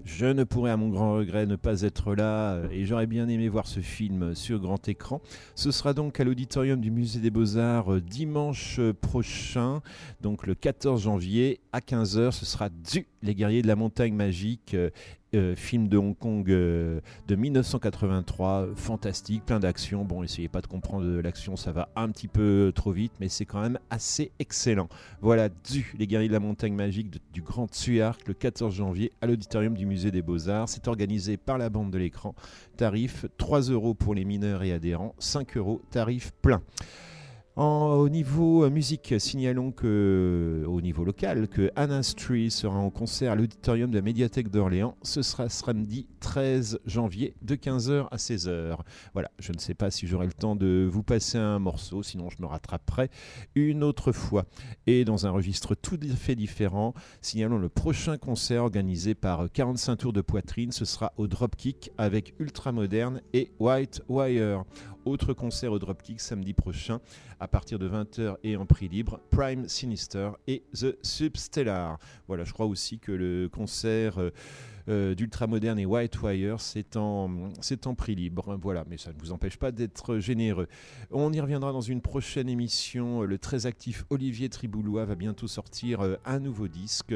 je 0.05 0.27
ne 0.27 0.45
pourrais 0.45 0.71
à 0.71 0.77
mon 0.77 0.89
grand 0.89 1.15
regret 1.15 1.47
ne 1.47 1.57
pas 1.57 1.83
être 1.83 2.15
là 2.15 2.55
euh, 2.55 2.69
et 2.71 2.85
j'aurais 2.85 3.07
bien 3.07 3.29
aimé 3.29 3.49
voir 3.49 3.67
ce 3.67 3.81
film 3.81 4.35
sur 4.35 4.59
grand 4.59 4.89
écran. 4.89 5.21
Ce 5.55 5.71
sera 5.71 5.95
donc 5.95 6.19
à 6.19 6.25
l'auditorium 6.25 6.81
du 6.81 6.91
Musée 6.91 7.21
des 7.21 7.31
Beaux-Arts 7.31 7.95
euh, 7.95 8.01
dimanche 8.01 8.79
euh, 8.81 8.93
donc 10.21 10.47
le 10.47 10.55
14 10.55 11.03
janvier 11.03 11.61
à 11.73 11.81
15h. 11.81 12.33
Ce 12.33 12.45
sera 12.45 12.69
Du, 12.69 13.07
les 13.23 13.35
guerriers 13.35 13.63
de 13.63 13.69
la 13.69 13.77
montagne 13.77 14.15
magique. 14.15 14.75
euh, 14.75 14.91
euh, 15.35 15.57
film 15.57 15.89
de 15.89 15.97
Hong 15.97 16.17
Kong 16.17 16.49
euh, 16.49 17.01
de 17.27 17.35
1983, 17.35 18.69
fantastique, 18.77 19.45
plein 19.45 19.59
d'action. 19.59 20.05
Bon, 20.05 20.23
essayez 20.23 20.49
pas 20.49 20.61
de 20.61 20.67
comprendre 20.69 21.07
l'action, 21.21 21.57
ça 21.57 21.73
va 21.73 21.89
un 21.97 22.09
petit 22.11 22.29
peu 22.29 22.73
trop 22.75 22.93
vite, 22.93 23.13
mais 23.19 23.29
c'est 23.29 23.45
quand 23.45 23.61
même 23.61 23.79
assez 23.91 24.31
excellent. 24.39 24.89
Voilà, 25.21 25.49
du 25.49 25.93
Les 25.99 26.07
Guerriers 26.07 26.29
de 26.29 26.33
la 26.33 26.41
Montagne 26.41 26.75
Magique 26.75 27.21
du 27.33 27.43
Grand 27.43 27.67
Tsuark 27.67 28.29
le 28.29 28.35
14 28.35 28.75
janvier 28.75 29.11
à 29.21 29.27
l'auditorium 29.27 29.75
du 29.75 29.87
Musée 29.87 30.13
des 30.13 30.23
Beaux-Arts. 30.23 30.69
C'est 30.69 30.87
organisé 30.87 31.37
par 31.37 31.59
la 31.59 31.69
bande 31.69 31.91
de 31.91 31.99
l'écran. 31.99 32.35
Tarif 32.77 33.27
3 33.37 33.63
euros 33.71 33.95
pour 33.95 34.15
les 34.15 34.25
mineurs 34.25 34.63
et 34.63 34.73
adhérents, 34.73 35.15
5 35.19 35.57
euros 35.57 35.83
tarif 35.91 36.33
plein. 36.43 36.63
En- 37.57 37.95
au 38.01 38.09
niveau 38.09 38.65
euh, 38.65 38.71
musique, 38.71 39.15
signalons 39.19 39.71
que, 39.71 40.65
au 40.67 40.81
niveau 40.81 41.05
local, 41.05 41.47
que 41.47 41.71
Anna 41.77 42.01
Tree 42.03 42.51
sera 42.51 42.77
en 42.77 42.91
concert 42.91 43.31
à 43.31 43.37
l'auditorium 43.37 43.91
de 43.93 43.95
la 43.97 44.03
médiathèque 44.03 44.51
d'Orléans. 44.51 44.97
Ce 45.03 45.23
sera 45.23 45.49
samedi 45.49 46.09
13 46.19 46.81
janvier 46.85 47.37
de 47.43 47.55
15h 47.55 48.09
à 48.11 48.17
16h. 48.17 48.79
Voilà, 49.13 49.31
je 49.39 49.53
ne 49.53 49.59
sais 49.59 49.75
pas 49.75 49.93
si 49.93 50.09
j'aurai 50.09 50.27
le 50.27 50.33
temps 50.33 50.57
de 50.57 50.89
vous 50.91 51.05
passer 51.05 51.39
un 51.39 51.61
morceau, 51.61 52.03
sinon 52.03 52.29
je 52.29 52.43
me 52.43 52.47
rattraperai 52.47 53.09
une 53.55 53.85
autre 53.85 54.11
fois. 54.11 54.47
Et 54.89 55.05
dans 55.05 55.25
un 55.27 55.31
registre 55.31 55.77
tout 55.77 55.99
à 56.03 56.17
fait 56.17 56.35
différent, 56.35 56.93
signalons 57.21 57.59
le 57.59 57.69
prochain 57.69 58.19
concert 58.19 58.65
organisé 58.65 59.15
par 59.15 59.47
45 59.53 59.95
tours 59.97 60.13
de 60.13 60.23
poitrine. 60.23 60.73
Ce 60.73 60.85
sera 60.85 61.13
au 61.19 61.29
Dropkick 61.29 61.93
avec 61.99 62.35
Ultramoderne 62.41 63.23
et 63.33 63.53
White 63.61 64.03
Wire. 64.09 64.65
Autre 65.05 65.35
concert 65.35 65.73
au 65.73 65.79
Dropkick 65.79 66.21
samedi 66.21 66.55
prochain 66.55 67.01
à 67.39 67.47
partir 67.47 67.79
de 67.79 67.89
20h 67.89 68.37
et 68.43 68.57
en 68.57 68.65
prix 68.65 68.89
libre, 68.89 69.21
Prime 69.31 69.69
Sinister 69.69 70.31
et 70.47 70.63
The 70.73 70.97
Substellar. 71.03 71.99
Voilà, 72.27 72.45
je 72.45 72.53
crois 72.53 72.67
aussi 72.67 72.99
que 72.99 73.13
le 73.13 73.49
concert 73.49 74.19
euh, 74.19 74.31
d'Ultramoderne 74.87 75.79
et 75.79 75.87
White 75.87 76.21
Wire, 76.23 76.61
c'est 76.61 76.97
en, 76.97 77.31
en 77.87 77.95
prix 77.95 78.15
libre. 78.15 78.59
Voilà, 78.61 78.85
mais 78.89 78.99
ça 78.99 79.13
ne 79.13 79.19
vous 79.19 79.33
empêche 79.33 79.57
pas 79.57 79.73
d'être 79.73 80.19
généreux. 80.19 80.69
On 81.11 81.33
y 81.33 81.41
reviendra 81.41 81.73
dans 81.73 81.81
une 81.81 82.01
prochaine 82.01 82.49
émission. 82.49 83.23
Le 83.23 83.39
très 83.39 83.67
actif 83.67 84.05
Olivier 84.11 84.49
Triboulois 84.49 85.05
va 85.05 85.15
bientôt 85.15 85.47
sortir 85.47 86.01
euh, 86.01 86.17
un 86.25 86.41
nouveau 86.41 86.69
disque. 86.69 87.15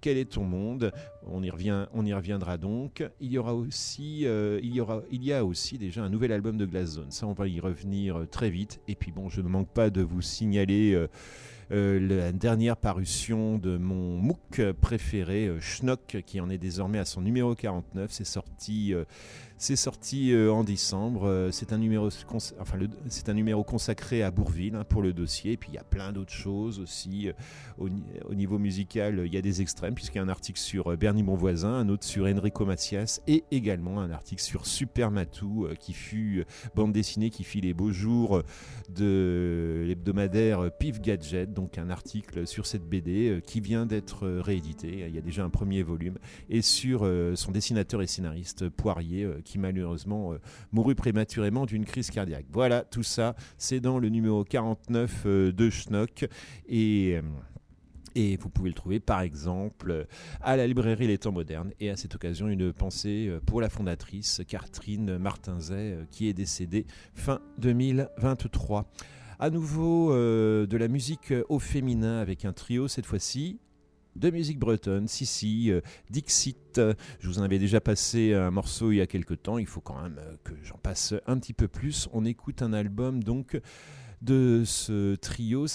Quel 0.00 0.16
est 0.16 0.32
ton 0.32 0.44
monde? 0.44 0.92
On 1.26 1.42
y, 1.42 1.50
revient, 1.50 1.86
on 1.92 2.04
y 2.04 2.14
reviendra 2.14 2.56
donc. 2.58 3.08
Il 3.20 3.30
y 3.30 3.38
aura 3.38 3.54
aussi, 3.54 4.26
euh, 4.26 4.58
il 4.62 4.74
y 4.74 4.80
aura, 4.80 5.02
il 5.10 5.22
y 5.22 5.32
a 5.32 5.44
aussi 5.44 5.78
déjà 5.78 6.02
un 6.02 6.08
nouvel 6.08 6.32
album 6.32 6.56
de 6.56 6.66
Glass 6.66 6.90
Zone. 6.90 7.10
Ça, 7.10 7.26
on 7.26 7.32
va 7.32 7.46
y 7.46 7.60
revenir 7.60 8.20
euh, 8.20 8.26
très 8.26 8.50
vite. 8.50 8.80
Et 8.88 8.94
puis 8.94 9.12
bon, 9.12 9.28
je 9.28 9.40
ne 9.40 9.48
manque 9.48 9.72
pas 9.72 9.90
de 9.90 10.02
vous 10.02 10.22
signaler. 10.22 10.94
euh, 10.94 11.02
euh, 11.02 11.08
la 11.72 12.32
dernière 12.32 12.76
parution 12.76 13.56
de 13.56 13.78
mon 13.78 14.18
MOOC 14.18 14.72
préféré, 14.80 15.46
euh, 15.46 15.60
Schnock, 15.60 16.18
qui 16.26 16.40
en 16.40 16.50
est 16.50 16.58
désormais 16.58 16.98
à 16.98 17.04
son 17.04 17.22
numéro 17.22 17.54
49. 17.54 18.10
C'est 18.12 18.24
sorti, 18.24 18.92
euh, 18.92 19.04
c'est 19.62 19.76
sorti 19.76 20.32
euh, 20.32 20.52
en 20.52 20.64
décembre. 20.64 21.28
Euh, 21.28 21.52
c'est 21.52 21.72
un 21.72 21.78
numéro, 21.78 22.08
enfin, 22.58 22.78
c'est 23.06 23.28
un 23.28 23.34
numéro 23.34 23.62
consacré 23.62 24.24
à 24.24 24.32
Bourville 24.32 24.74
hein, 24.74 24.82
pour 24.82 25.02
le 25.02 25.12
dossier. 25.12 25.52
Et 25.52 25.56
puis 25.56 25.70
il 25.70 25.74
y 25.76 25.78
a 25.78 25.84
plein 25.84 26.12
d'autres 26.12 26.32
choses 26.32 26.80
aussi. 26.80 27.28
euh, 27.28 27.32
au, 27.78 27.88
ni- 27.88 28.02
au 28.28 28.34
niveau 28.34 28.58
musical, 28.58 29.22
il 29.24 29.32
y 29.32 29.36
a 29.36 29.40
des 29.40 29.62
extrêmes, 29.62 29.94
puisqu'il 29.94 30.18
y 30.18 30.20
a 30.20 30.24
un 30.24 30.28
article 30.28 30.58
sur 30.58 30.96
Bernie 30.96 31.22
Bonvoisin, 31.22 31.72
un 31.74 31.88
autre 31.90 32.02
sur 32.04 32.26
Enrico 32.26 32.66
Macias, 32.66 33.20
et 33.28 33.44
également 33.52 34.00
un 34.00 34.10
article 34.10 34.42
sur 34.42 34.66
Super 34.66 35.12
Matou, 35.12 35.68
qui 35.78 35.92
fut 35.92 36.44
bande 36.74 36.92
dessinée 36.92 37.30
qui 37.30 37.44
fit 37.44 37.60
les 37.60 37.72
beaux 37.72 37.92
jours 37.92 38.42
de 38.88 39.84
l'hebdomadaire 39.86 40.70
Pif 40.78 41.00
Gadget, 41.00 41.52
donc 41.54 41.78
un 41.78 41.88
article 41.88 42.46
sur 42.48 42.66
cette 42.66 42.84
BD 42.84 43.40
qui 43.46 43.60
vient 43.60 43.86
d'être 43.86 44.26
réédité. 44.28 45.04
Il 45.08 45.14
y 45.14 45.18
a 45.18 45.22
déjà 45.22 45.44
un 45.44 45.50
premier 45.50 45.82
volume, 45.82 46.18
et 46.50 46.62
sur 46.62 47.08
son 47.34 47.52
dessinateur 47.52 48.02
et 48.02 48.06
scénariste 48.06 48.68
Poirier, 48.68 49.24
euh, 49.24 49.40
qui 49.52 49.58
malheureusement 49.58 50.32
euh, 50.32 50.38
mourut 50.72 50.94
prématurément 50.94 51.66
d'une 51.66 51.84
crise 51.84 52.10
cardiaque. 52.10 52.46
Voilà, 52.50 52.84
tout 52.84 53.02
ça, 53.02 53.36
c'est 53.58 53.80
dans 53.80 53.98
le 53.98 54.08
numéro 54.08 54.44
49 54.44 55.22
euh, 55.26 55.52
de 55.52 55.70
Schnock. 55.70 56.26
Et. 56.68 57.16
euh, 57.16 57.22
et 58.14 58.36
vous 58.36 58.50
pouvez 58.50 58.68
le 58.68 58.74
trouver 58.74 59.00
par 59.00 59.22
exemple 59.22 60.06
à 60.42 60.54
la 60.54 60.66
librairie 60.66 61.06
Les 61.06 61.16
Temps 61.16 61.32
Modernes. 61.32 61.72
Et 61.80 61.88
à 61.88 61.96
cette 61.96 62.14
occasion, 62.14 62.46
une 62.46 62.70
pensée 62.70 63.32
pour 63.46 63.62
la 63.62 63.70
fondatrice 63.70 64.42
Catherine 64.46 65.16
Martinzet 65.16 65.96
qui 66.10 66.28
est 66.28 66.34
décédée 66.34 66.84
fin 67.14 67.40
2023. 67.56 68.84
À 69.38 69.48
nouveau 69.48 70.12
de 70.12 70.76
la 70.76 70.88
musique 70.88 71.32
au 71.48 71.58
féminin 71.58 72.18
avec 72.18 72.44
un 72.44 72.52
trio 72.52 72.86
cette 72.86 73.06
fois-ci. 73.06 73.60
De 74.14 74.30
musique 74.30 74.58
bretonne, 74.58 75.08
si 75.08 75.24
si, 75.26 75.70
euh, 75.70 75.80
Dixit. 76.10 76.80
Je 77.20 77.26
vous 77.28 77.38
en 77.38 77.42
avais 77.42 77.58
déjà 77.58 77.80
passé 77.80 78.34
un 78.34 78.50
morceau 78.50 78.92
il 78.92 78.96
y 78.96 79.00
a 79.00 79.06
quelque 79.06 79.34
temps. 79.34 79.58
Il 79.58 79.66
faut 79.66 79.80
quand 79.80 80.02
même 80.02 80.18
euh, 80.18 80.34
que 80.44 80.52
j'en 80.62 80.76
passe 80.78 81.14
un 81.26 81.38
petit 81.38 81.54
peu 81.54 81.66
plus. 81.68 82.08
On 82.12 82.24
écoute 82.24 82.60
un 82.62 82.72
album 82.74 83.22
donc 83.24 83.58
de 84.20 84.62
ce 84.66 85.14
trio. 85.16 85.66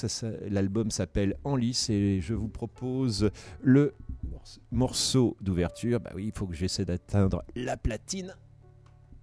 L'album 0.50 0.92
s'appelle 0.92 1.36
En 1.44 1.58
et 1.58 2.20
je 2.22 2.34
vous 2.34 2.48
propose 2.48 3.32
le 3.62 3.94
morce- 4.30 4.60
morceau 4.72 5.36
d'ouverture. 5.42 6.00
Bah 6.00 6.12
oui, 6.16 6.26
il 6.28 6.32
faut 6.32 6.46
que 6.48 6.56
j'essaie 6.56 6.86
d'atteindre 6.86 7.44
la 7.56 7.76
platine. 7.76 8.36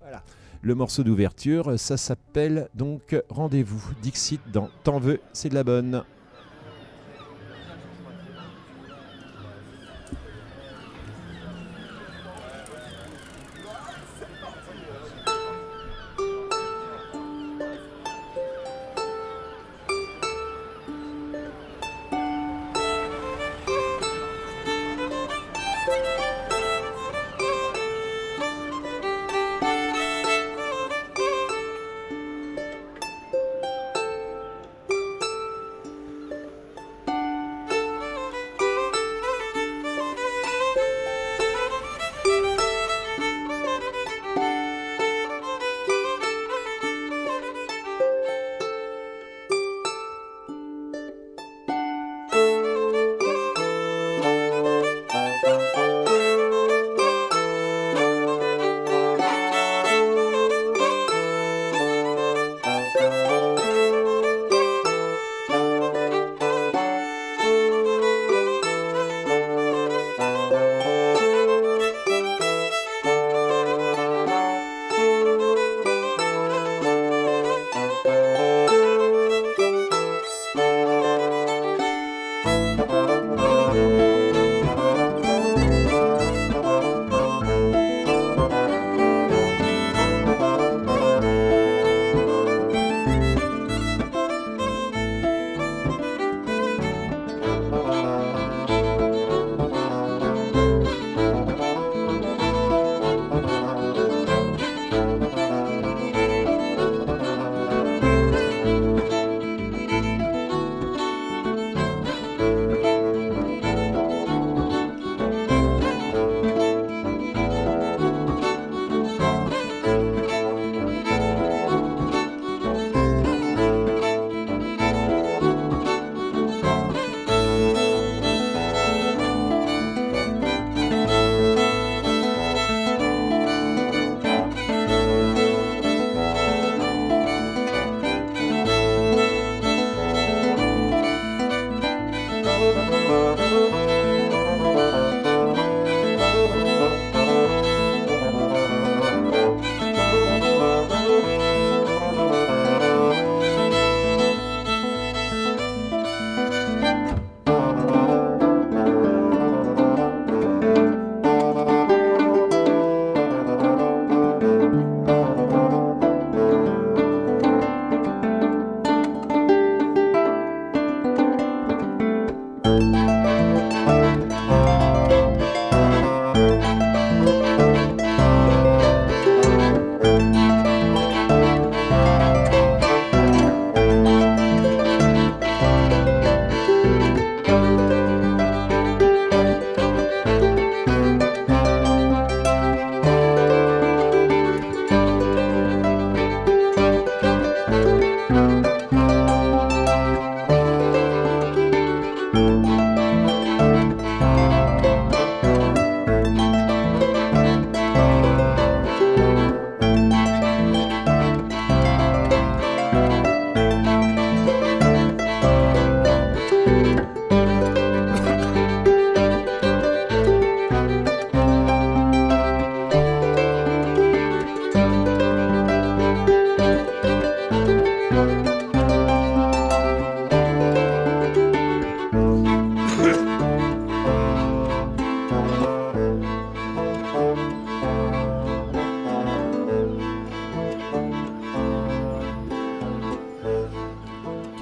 Voilà. 0.01 0.23
Le 0.61 0.75
morceau 0.75 1.05
d'ouverture, 1.05 1.79
ça 1.79 1.97
s'appelle 1.97 2.69
donc 2.75 3.15
Rendez-vous 3.29 3.83
Dixit 4.03 4.41
dans 4.53 4.71
T'en 4.83 4.99
veux, 4.99 5.21
c'est 5.33 5.51
de 5.51 5.55
la 5.55 5.65
bonne. 5.65 6.03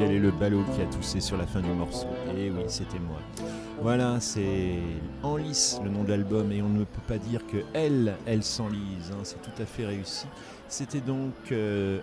Quel 0.03 0.17
est 0.17 0.19
le 0.19 0.33
ballot 0.33 0.65
qui 0.75 0.83
a 0.83 0.87
toussé 0.87 1.21
sur 1.21 1.37
la 1.37 1.47
fin 1.47 1.61
du 1.61 1.69
morceau 1.71 2.09
Et 2.37 2.51
oui, 2.51 2.63
c'était 2.67 2.99
moi. 2.99 3.21
Voilà, 3.81 4.19
c'est 4.19 4.79
En 5.23 5.37
lice 5.37 5.81
le 5.85 5.91
nom 5.91 6.03
de 6.03 6.09
l'album 6.09 6.51
et 6.51 6.61
on 6.61 6.69
ne 6.69 6.83
peut 6.83 7.03
pas 7.07 7.19
dire 7.19 7.47
que 7.47 7.59
elle, 7.73 8.17
elle 8.27 8.43
s'enlise. 8.43 9.13
hein, 9.13 9.21
c'est 9.23 9.41
tout 9.41 9.63
à 9.63 9.65
fait 9.65 9.87
réussi. 9.87 10.27
C'était 10.69 11.01
donc 11.01 11.35
euh, 11.53 12.01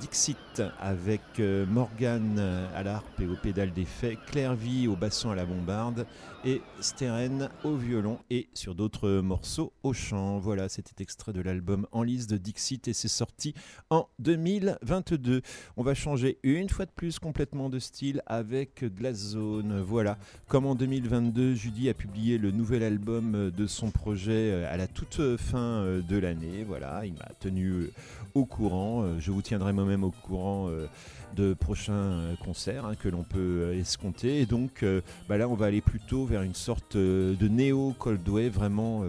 Dixit 0.00 0.62
avec 0.80 1.20
euh, 1.38 1.66
Morgane 1.66 2.36
euh, 2.38 2.66
à 2.74 2.82
l'harpe 2.82 3.20
et 3.20 3.26
au 3.26 3.36
pédale 3.36 3.72
d'effet, 3.72 4.16
Clairvy 4.26 4.88
au 4.88 4.96
basson 4.96 5.30
à 5.30 5.34
la 5.34 5.44
bombarde 5.44 6.06
et 6.44 6.62
Steren 6.80 7.50
au 7.64 7.76
violon 7.76 8.18
et 8.30 8.48
sur 8.54 8.74
d'autres 8.74 9.20
morceaux 9.20 9.72
au 9.82 9.92
chant. 9.92 10.38
Voilà, 10.38 10.68
c'était 10.68 11.02
extrait 11.02 11.32
de 11.32 11.40
l'album 11.40 11.86
En 11.92 12.02
lice 12.02 12.26
de 12.26 12.38
Dixit 12.38 12.88
et 12.88 12.92
c'est 12.92 13.08
sorti 13.08 13.54
en 13.90 14.08
2022. 14.20 15.42
On 15.76 15.82
va 15.82 15.94
changer 15.94 16.38
une 16.42 16.68
fois 16.68 16.86
de 16.86 16.90
plus 16.90 17.18
complètement 17.18 17.68
de 17.68 17.78
style 17.78 18.22
avec 18.26 18.84
Glass 18.96 19.16
Zone. 19.16 19.80
Voilà, 19.80 20.18
comme 20.48 20.64
en 20.64 20.74
2022, 20.74 21.54
Judy 21.54 21.90
a 21.90 21.94
publié 21.94 22.38
le 22.38 22.50
nouvel 22.50 22.82
album 22.82 23.50
de 23.50 23.66
son 23.66 23.90
projet 23.90 24.50
euh, 24.52 24.72
à 24.72 24.76
la 24.76 24.86
toute 24.86 25.36
fin 25.36 25.58
euh, 25.58 26.00
de 26.00 26.16
l'année. 26.16 26.64
Voilà, 26.66 27.04
il 27.04 27.12
m'a 27.12 27.28
tenu 27.38 27.90
au 28.34 28.46
courant. 28.46 29.18
Je 29.18 29.30
vous 29.30 29.42
tiendrai 29.42 29.72
moi-même 29.90 30.04
au 30.04 30.10
courant 30.10 30.68
euh, 30.68 30.86
de 31.34 31.54
prochains 31.54 31.92
euh, 31.92 32.36
concerts 32.44 32.84
hein, 32.86 32.94
que 32.94 33.08
l'on 33.08 33.24
peut 33.24 33.38
euh, 33.38 33.80
escompter. 33.80 34.40
Et 34.40 34.46
donc 34.46 34.84
bah 35.28 35.36
là, 35.36 35.48
on 35.48 35.54
va 35.54 35.66
aller 35.66 35.80
plutôt 35.80 36.24
vers 36.24 36.42
une 36.42 36.54
sorte 36.54 36.96
de 36.96 37.48
néo 37.48 37.94
cold 37.98 38.26
wave, 38.28 38.52
vraiment 38.52 39.04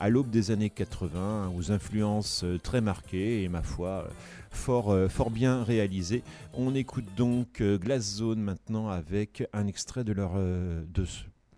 à 0.00 0.08
l'aube 0.08 0.30
des 0.30 0.50
années 0.50 0.70
80, 0.70 1.10
hein, 1.14 1.52
aux 1.56 1.72
influences 1.72 2.44
très 2.62 2.80
marquées 2.80 3.42
et 3.42 3.48
ma 3.48 3.62
foi. 3.62 4.08
Fort, 4.50 4.94
fort 5.10 5.30
bien 5.30 5.62
réalisé. 5.64 6.22
On 6.54 6.74
écoute 6.74 7.04
donc 7.14 7.62
Glass 7.62 8.16
Zone 8.16 8.40
maintenant 8.40 8.88
avec 8.88 9.46
un 9.52 9.66
extrait 9.66 10.02
de 10.02 10.12
leur, 10.12 10.32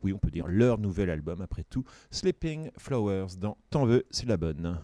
oui, 0.02 0.12
on 0.12 0.18
peut 0.18 0.30
dire 0.30 0.46
leur 0.48 0.78
nouvel 0.78 1.10
album 1.10 1.40
après 1.40 1.64
tout, 1.64 1.84
Sleeping 2.10 2.70
Flowers 2.76 3.36
dans 3.40 3.56
T'en 3.70 3.86
veux, 3.86 4.04
c'est 4.10 4.26
la 4.26 4.36
bonne. 4.36 4.78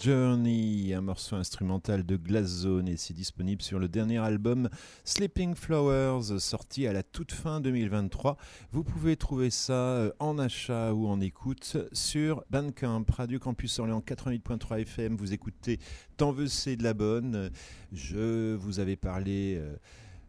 Journey, 0.00 0.92
un 0.94 1.00
morceau 1.00 1.36
instrumental 1.36 2.04
de 2.04 2.16
Glass 2.16 2.46
Zone 2.46 2.88
et 2.88 2.96
c'est 2.96 3.14
disponible 3.14 3.62
sur 3.62 3.78
le 3.78 3.88
dernier 3.88 4.18
album 4.18 4.68
Sleeping 5.04 5.54
Flowers 5.54 6.38
sorti 6.38 6.86
à 6.86 6.92
la 6.92 7.02
toute 7.02 7.32
fin 7.32 7.60
2023. 7.60 8.36
Vous 8.72 8.84
pouvez 8.84 9.16
trouver 9.16 9.50
ça 9.50 9.72
euh, 9.72 10.12
en 10.18 10.38
achat 10.38 10.92
ou 10.92 11.06
en 11.06 11.20
écoute 11.20 11.76
sur 11.92 12.44
Bandcamp, 12.50 13.04
Radio 13.08 13.38
Campus 13.38 13.78
Orléans 13.78 14.02
88.3 14.06 14.80
FM. 14.82 15.16
Vous 15.16 15.32
écoutez 15.32 15.78
Tant 16.16 16.32
veux 16.32 16.48
c'est 16.48 16.76
de 16.76 16.82
la 16.82 16.94
bonne. 16.94 17.50
Je 17.92 18.54
vous 18.54 18.80
avais 18.80 18.96
parlé 18.96 19.56
euh, 19.58 19.76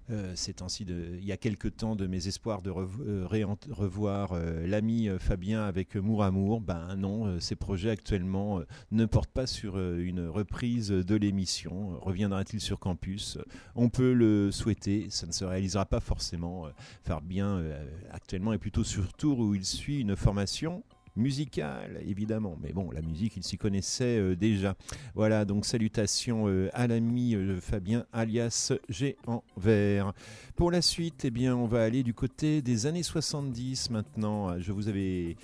euh, 0.10 0.34
ces 0.36 0.54
temps-ci, 0.54 0.86
il 0.88 1.24
y 1.24 1.32
a 1.32 1.38
quelque 1.38 1.68
temps, 1.68 1.96
de 1.96 2.08
mes 2.08 2.28
espoirs 2.28 2.62
de 2.62 2.72
euh, 2.72 3.26
revoir 3.70 4.34
euh, 4.34 4.68
l'ami 4.68 5.08
Fabien 5.20 5.64
avec 5.64 5.96
Mour 5.96 6.24
Amour. 6.24 6.62
Ben 6.62 6.96
non, 6.96 7.40
ces 7.40 7.56
projets 7.56 7.90
actuellement 7.90 8.62
ne 8.92 9.06
portent 9.06 9.32
pas 9.32 9.48
sur 9.48 9.78
une 9.78 10.28
reprise 10.28 10.90
de 10.90 11.16
l'émission. 11.16 12.00
Reviendra-t-il 12.00 12.60
sur 12.60 12.80
campus? 12.80 13.38
On 13.76 13.90
peut 13.90 14.14
le 14.14 14.52
souhaiter, 14.52 15.08
ça 15.10 15.28
ne 15.28 15.32
se 15.32 15.46
réalisera 15.46 15.86
pas 15.86 16.00
forcément. 16.00 16.68
Fabien 17.04 17.64
actuellement 18.12 18.54
est 18.54 18.58
plutôt 18.58 18.84
sur 18.84 19.14
tour 19.14 19.40
où 19.40 19.56
il 19.56 19.66
suit 19.66 20.02
une 20.02 20.16
formation 20.16 20.84
musicale, 21.16 22.02
évidemment. 22.06 22.58
Mais 22.62 22.74
bon, 22.74 22.92
la 22.92 23.02
musique, 23.02 23.38
il 23.38 23.44
s'y 23.44 23.58
connaissait 23.58 24.20
euh, 24.20 24.36
déjà. 24.36 24.76
Voilà, 25.16 25.46
donc 25.46 25.66
salutations 25.66 26.48
euh, 26.48 26.70
à 26.74 26.88
l'ami 26.88 27.36
euh, 27.36 27.60
Fabien 27.60 28.06
alias 28.14 28.74
Géant 28.90 29.44
Vert. 29.58 30.14
Pour 30.56 30.72
la 30.72 30.82
suite, 30.82 31.26
eh 31.26 31.32
bien, 31.32 31.56
on 31.56 31.66
va 31.66 31.84
aller 31.84 32.04
du 32.04 32.14
côté 32.14 32.62
des 32.62 32.86
années 32.86 33.04
70 33.04 33.90
maintenant. 33.90 34.60
Je 34.60 34.72
vous 34.72 34.88
avais 34.88 35.36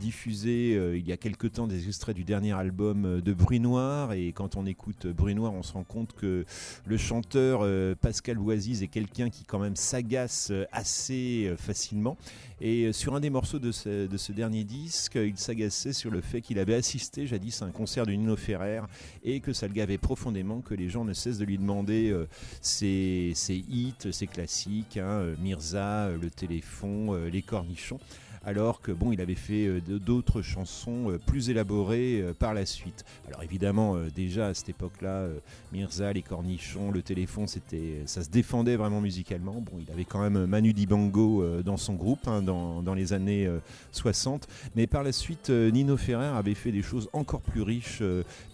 diffusé 0.00 0.74
euh, 0.74 0.96
il 0.96 1.06
y 1.06 1.12
a 1.12 1.16
quelque 1.16 1.46
temps 1.46 1.68
des 1.68 1.86
extraits 1.86 2.16
du 2.16 2.24
dernier 2.24 2.52
album 2.52 3.04
euh, 3.04 3.20
de 3.20 3.32
Bruit 3.32 3.60
Noir. 3.60 4.14
Et 4.14 4.32
quand 4.32 4.56
on 4.56 4.66
écoute 4.66 5.04
euh, 5.04 5.12
Bruit 5.12 5.34
Noir 5.34 5.52
on 5.52 5.62
se 5.62 5.74
rend 5.74 5.84
compte 5.84 6.14
que 6.14 6.44
le 6.86 6.96
chanteur 6.96 7.60
Pascal 8.00 8.38
Oisiz 8.38 8.82
est 8.82 8.88
quelqu'un 8.88 9.28
qui 9.28 9.44
quand 9.44 9.58
même 9.58 9.76
s'agace 9.76 10.50
assez 10.72 11.54
facilement. 11.58 12.16
Et 12.60 12.92
sur 12.92 13.14
un 13.14 13.20
des 13.20 13.30
morceaux 13.30 13.58
de 13.58 13.70
ce, 13.70 14.06
de 14.06 14.16
ce 14.16 14.32
dernier 14.32 14.64
disque 14.64 15.16
il 15.16 15.36
s'agaçait 15.36 15.92
sur 15.92 16.10
le 16.10 16.20
fait 16.22 16.40
qu'il 16.40 16.58
avait 16.58 16.74
assisté 16.74 17.26
jadis 17.26 17.60
à 17.60 17.66
un 17.66 17.70
concert 17.70 18.06
de 18.06 18.12
Nino 18.12 18.36
Ferrer 18.36 18.80
et 19.22 19.40
que 19.40 19.52
ça 19.52 19.68
le 19.68 19.74
gavait 19.74 19.98
profondément 19.98 20.60
que 20.62 20.74
les 20.74 20.88
gens 20.88 21.04
ne 21.04 21.12
cessent 21.12 21.38
de 21.38 21.44
lui 21.44 21.58
demander 21.58 22.16
ses, 22.62 23.34
hits, 23.48 24.10
ses 24.10 24.26
classiques, 24.26 24.96
hein, 24.96 25.34
Mirza, 25.40 26.10
le 26.10 26.30
téléphone, 26.30 27.26
les 27.26 27.42
cornichons 27.42 28.00
alors 28.44 28.80
que 28.80 28.92
bon, 28.92 29.12
il 29.12 29.20
avait 29.20 29.34
fait 29.34 29.66
euh, 29.66 29.80
d'autres 29.80 30.42
chansons 30.42 31.10
euh, 31.10 31.18
plus 31.18 31.50
élaborées 31.50 32.20
euh, 32.22 32.32
par 32.32 32.54
la 32.54 32.64
suite. 32.64 33.04
Alors 33.28 33.42
évidemment, 33.42 33.96
déjà 34.14 34.48
à 34.48 34.54
cette 34.54 34.70
époque-là, 34.70 35.28
Mirza, 35.72 36.12
les 36.12 36.22
cornichons, 36.22 36.90
le 36.90 37.02
téléphone, 37.02 37.46
ça 37.46 38.22
se 38.22 38.28
défendait 38.28 38.76
vraiment 38.76 39.00
musicalement. 39.00 39.60
Bon, 39.60 39.72
il 39.78 39.90
avait 39.92 40.04
quand 40.04 40.20
même 40.20 40.46
Manu 40.46 40.72
Dibango 40.72 41.62
dans 41.62 41.76
son 41.76 41.94
groupe 41.94 42.26
hein, 42.26 42.42
dans, 42.42 42.94
les 42.94 43.12
années 43.12 43.46
euh, 43.46 43.58
60, 43.92 44.48
mais 44.74 44.86
par 44.86 45.02
la 45.02 45.12
suite, 45.12 45.50
Nino 45.50 45.96
Ferrer 45.96 46.36
avait 46.36 46.54
fait 46.54 46.72
des 46.72 46.82
choses 46.82 47.08
encore 47.12 47.40
plus 47.40 47.62
riches 47.62 48.02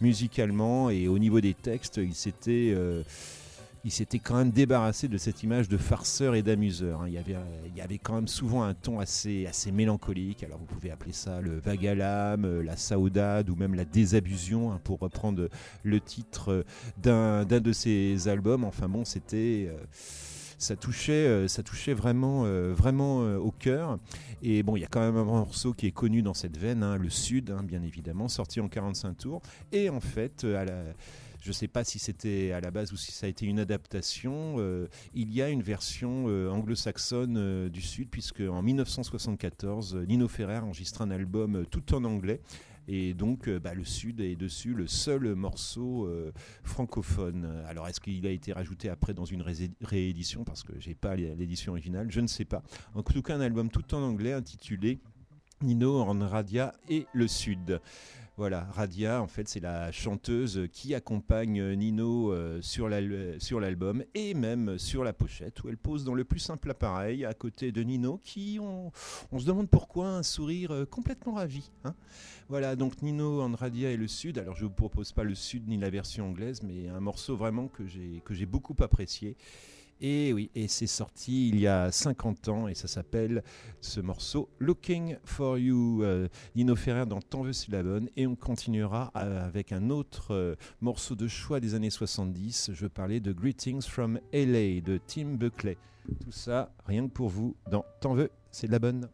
musicalement 0.01 0.91
et 0.91 1.09
au 1.09 1.18
niveau 1.18 1.41
des 1.41 1.55
textes, 1.55 1.99
il 2.03 2.14
s'était 2.14 2.74
il 3.87 3.93
s'était 3.93 4.18
quand 4.18 4.34
même 4.34 4.51
débarrassé 4.51 5.07
de 5.07 5.16
cette 5.16 5.45
image 5.45 5.68
de 5.68 5.76
farceur 5.76 6.34
et 6.34 6.43
d'amuseur. 6.43 7.03
hein. 7.03 7.05
Il, 7.07 7.14
y 7.14 7.18
avait, 7.18 7.37
euh, 7.37 7.66
il 7.68 7.76
y 7.76 7.80
avait 7.80 7.99
quand 7.99 8.16
même 8.16 8.26
souvent 8.26 8.64
un 8.64 8.74
ton 8.74 8.99
assez, 8.99 9.47
assez 9.47 9.70
mélancolique. 9.70 10.43
Alors 10.43 10.59
vous 10.59 10.64
pouvez 10.64 10.91
appeler 10.91 11.12
ça 11.12 11.41
le 11.41 11.61
vague 11.61 11.87
à 11.87 11.95
l'âme, 11.95 12.47
euh, 12.47 12.62
la 12.64 12.76
saudade 12.76 13.49
ou 13.49 13.55
même 13.55 13.74
la 13.74 13.84
désabusion, 13.84 14.72
hein, 14.72 14.80
pour 14.82 14.99
reprendre 14.99 15.49
le 15.84 16.01
titre 16.01 16.51
euh, 16.51 17.45
d'un 17.45 17.45
de 17.45 17.72
ses 17.72 18.26
albums. 18.26 18.64
Enfin 18.64 18.89
bon, 18.89 19.05
c'était... 19.05 19.70
ça 20.59 20.74
touchait, 20.74 21.47
ça 21.47 21.62
touchait 21.62 21.95
vraiment, 21.95 22.43
vraiment 22.72 23.20
au 23.37 23.53
cœur. 23.53 23.99
Et 24.43 24.62
bon, 24.62 24.76
il 24.76 24.80
y 24.80 24.84
a 24.84 24.89
quand 24.89 25.01
même 25.01 25.16
un 25.16 25.24
morceau 25.24 25.72
qui 25.74 25.87
est 25.87 25.93
connu 25.93 26.22
dans 26.22 26.34
cette 26.34 26.57
veine, 26.57 26.82
hein, 26.82 26.97
le 26.97 27.11
Sud, 27.11 27.55
bien 27.64 27.82
évidemment, 27.82 28.26
sorti 28.28 28.61
en 28.61 28.68
45 28.68 29.16
tours. 29.16 29.43
Et 29.70 29.91
en 29.91 30.01
fait, 30.01 30.45
à 30.45 30.64
la, 30.64 30.82
je 31.47 31.51
ne 31.51 31.55
sais 31.55 31.68
pas 31.68 31.84
si 31.84 32.01
c'était 32.01 32.51
à 32.51 32.61
la 32.61 32.72
base 32.72 32.92
ou 32.92 32.97
si 32.97 33.12
ça 33.12 33.26
a 33.26 33.28
été 33.28 33.47
une 33.47 33.61
adaptation. 33.61 34.57
euh, 34.59 34.88
il 35.14 35.32
y 35.32 35.40
a 35.42 35.49
une 35.49 35.62
version 35.62 36.24
euh, 36.26 36.51
anglo-saxonne 36.51 37.36
euh, 37.38 37.68
du 37.68 37.80
Sud, 37.82 38.09
puisque 38.11 38.40
en 38.40 38.62
1974, 38.62 39.94
euh, 39.94 40.05
Nino 40.07 40.26
Ferrer 40.26 40.59
enregistre 40.59 41.03
un 41.03 41.11
album 41.12 41.64
tout 41.70 41.94
en 41.94 42.03
anglais. 42.03 42.40
Et 42.88 43.14
donc, 43.14 43.49
bah, 43.49 43.74
le 43.74 43.84
Sud 43.84 44.20
est 44.20 44.34
dessus 44.34 44.74
le 44.74 44.86
seul 44.88 45.34
morceau 45.36 46.09
francophone. 46.62 47.62
Alors, 47.66 47.88
est-ce 47.88 48.01
qu'il 48.01 48.24
a 48.26 48.30
été 48.30 48.53
rajouté 48.53 48.88
après 48.88 49.12
dans 49.14 49.24
une 49.24 49.42
ré- 49.42 49.70
réédition? 49.80 50.44
Parce 50.44 50.62
que 50.62 50.72
j'ai 50.78 50.94
pas 50.94 51.16
l'é- 51.16 51.34
l'édition 51.36 51.72
originale, 51.72 52.07
je 52.11 52.20
ne 52.20 52.26
sais 52.28 52.44
pas. 52.44 52.62
En 52.94 53.03
tout 53.03 53.22
cas, 53.22 53.34
un 53.36 53.40
album 53.40 53.70
tout 53.70 53.94
en 53.94 54.03
anglais 54.03 54.32
intitulé 54.32 55.01
Nino 55.62 55.99
en 56.01 56.18
Radia 56.28 56.74
et 56.88 57.07
le 57.12 57.26
Sud. 57.28 57.80
Voilà, 58.39 58.68
Radia, 58.72 59.22
en 59.22 59.28
fait, 59.28 59.49
c'est 59.49 59.61
la 59.61 59.91
chanteuse 59.93 60.68
qui 60.70 60.95
accompagne 60.95 61.72
Nino 61.72 62.32
euh, 62.32 62.61
sur 62.61 62.87
l'al- 62.87 63.37
sur 63.39 63.61
l'album 63.61 64.05
et 64.14 64.34
même 64.34 64.76
sur 64.78 65.05
la 65.05 65.14
pochette 65.14 65.64
où 65.64 65.70
elle 65.70 65.78
pose 65.78 66.05
dans 66.05 66.12
le 66.12 66.24
plus 66.24 66.39
simple 66.39 66.70
appareil 66.70 67.24
à 67.24 67.32
côté 67.32 67.72
de 67.72 67.82
Nino 67.82 68.20
qui, 68.22 68.59
on, 68.61 68.93
se 69.39 69.47
demande 69.47 69.70
pourquoi, 69.70 70.09
un 70.09 70.22
sourire 70.22 70.70
euh, 70.70 70.84
complètement 70.84 71.32
ravi. 71.32 71.70
hein. 71.84 71.95
Voilà, 72.51 72.76
donc 72.76 73.01
Nino 73.01 73.41
en 73.41 73.55
Radia 73.55 73.91
et 73.91 73.97
le 73.97 74.07
Sud. 74.07 74.37
Alors, 74.37 74.55
je 74.55 74.64
ne 74.64 74.68
vous 74.68 74.74
propose 74.74 75.12
pas 75.12 75.24
le 75.24 75.34
Sud 75.34 75.66
ni 75.66 75.78
la 75.78 75.89
version 75.89 76.28
anglaise, 76.28 76.62
mais 76.62 76.89
un 76.89 77.01
morceau 77.01 77.37
vraiment 77.37 77.68
que 77.68 77.87
j'ai 77.87 78.47
beaucoup 78.47 78.76
apprécié. 78.80 79.39
Et 80.01 80.32
oui, 80.34 80.51
et 80.55 80.68
c'est 80.68 80.86
sorti 80.86 81.49
il 81.49 81.59
y 81.59 81.66
a 81.66 81.90
50 81.90 82.49
ans 82.49 82.68
et 82.68 82.74
ça 82.74 82.86
s'appelle 82.86 83.42
ce 83.80 84.01
morceau 84.01 84.51
Looking 84.59 85.16
for 85.24 85.57
You. 85.59 86.03
euh, 86.03 86.28
Nino 86.55 86.76
Ferrer 86.76 87.07
dans 87.07 87.20
Tant 87.20 87.42
veux 87.42 87.55
c'est 87.55 87.72
la 87.72 87.82
bonne. 87.82 88.11
Et 88.16 88.26
on 88.26 88.36
continuera 88.36 89.11
euh, 89.16 89.47
avec 89.47 89.72
un 89.72 89.88
autre 89.88 90.34
euh, 90.34 90.55
morceau 90.82 91.14
de 91.14 91.26
choix 91.28 91.61
des 91.61 91.74
années 91.74 91.90
70. 91.90 92.72
Je 92.74 92.86
parlais 92.86 93.20
de 93.20 93.32
Greetings 93.32 93.82
from 93.82 94.20
LA 94.32 94.80
de 94.82 95.01
Tim 95.07 95.34
Buckley. 95.36 95.78
Tout 96.20 96.30
ça, 96.32 96.72
rien 96.84 97.09
que 97.09 97.12
pour 97.12 97.30
vous, 97.30 97.57
dans 97.70 97.84
Tant 98.01 98.14
veux, 98.14 98.30
c'est 98.51 98.68
la 98.68 98.78
bonne. 98.78 99.09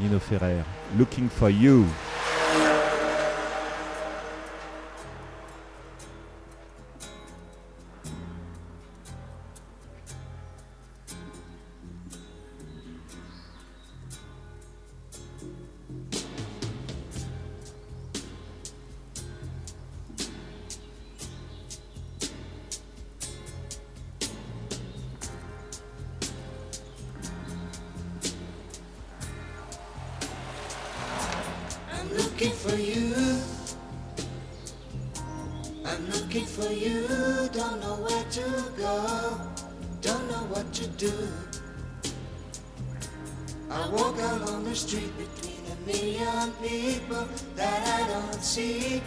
Nino 0.00 0.18
Ferrer, 0.18 0.64
Looking 0.96 1.28
for 1.28 1.50
You. 1.50 1.86
Street 44.74 45.12
between 45.16 45.62
a 45.70 45.86
million 45.86 46.52
people 46.60 47.28
that 47.54 47.86
I 47.86 48.08
don't 48.08 48.42
see. 48.42 49.00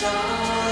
song. 0.00 0.67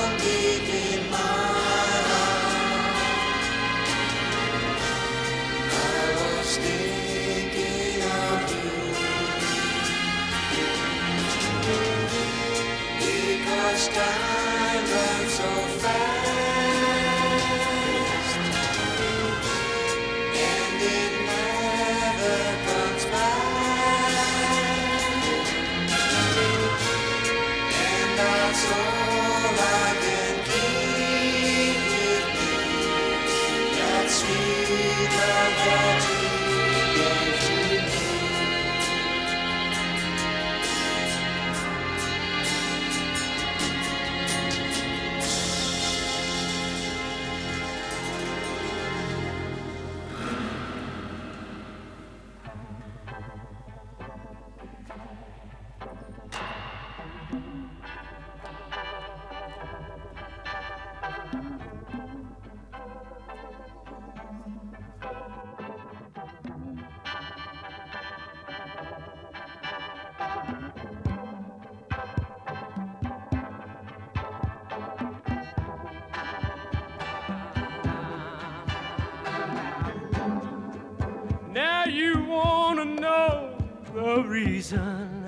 a 84.07 84.23
reason. 84.23 85.25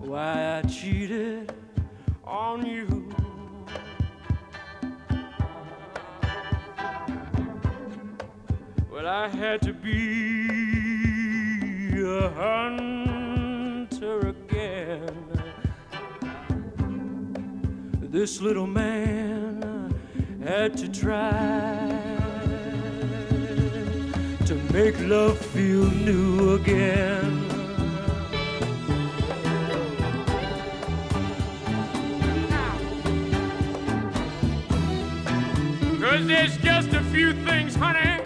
Why 0.00 0.58
I 0.58 0.62
cheated 0.62 1.52
on 2.24 2.66
you. 2.66 3.14
Well, 8.90 9.06
I 9.06 9.28
had 9.28 9.62
to 9.62 9.72
be 9.72 10.48
a 12.02 12.28
hunter 12.30 14.28
again. 14.28 15.06
This 18.00 18.40
little 18.40 18.66
man 18.66 19.94
had 20.42 20.76
to 20.78 20.88
try 20.88 22.15
make 24.76 25.00
love 25.08 25.38
feel 25.38 25.86
new 25.90 26.56
again. 26.56 27.48
Cause 35.98 36.26
there's 36.26 36.58
just 36.58 36.92
a 36.92 37.02
few 37.04 37.32
things, 37.46 37.74
honey. 37.74 38.25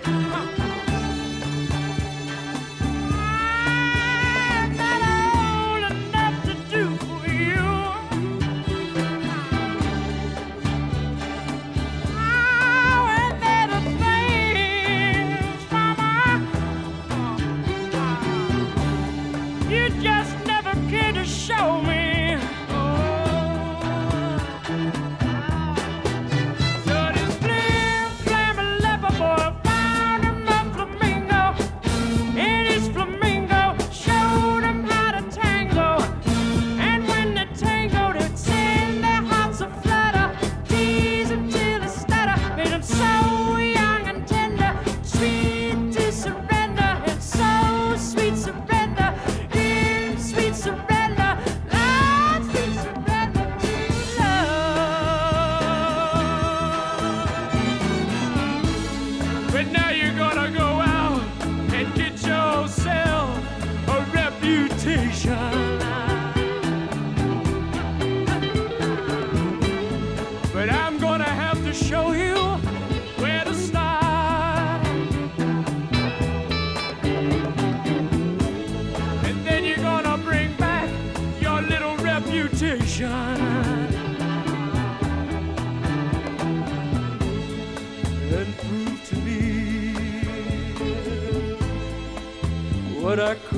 but 59.62 59.72
now 59.72 59.90
you're 59.90 60.16
gonna 60.16 60.50
go 60.56 60.69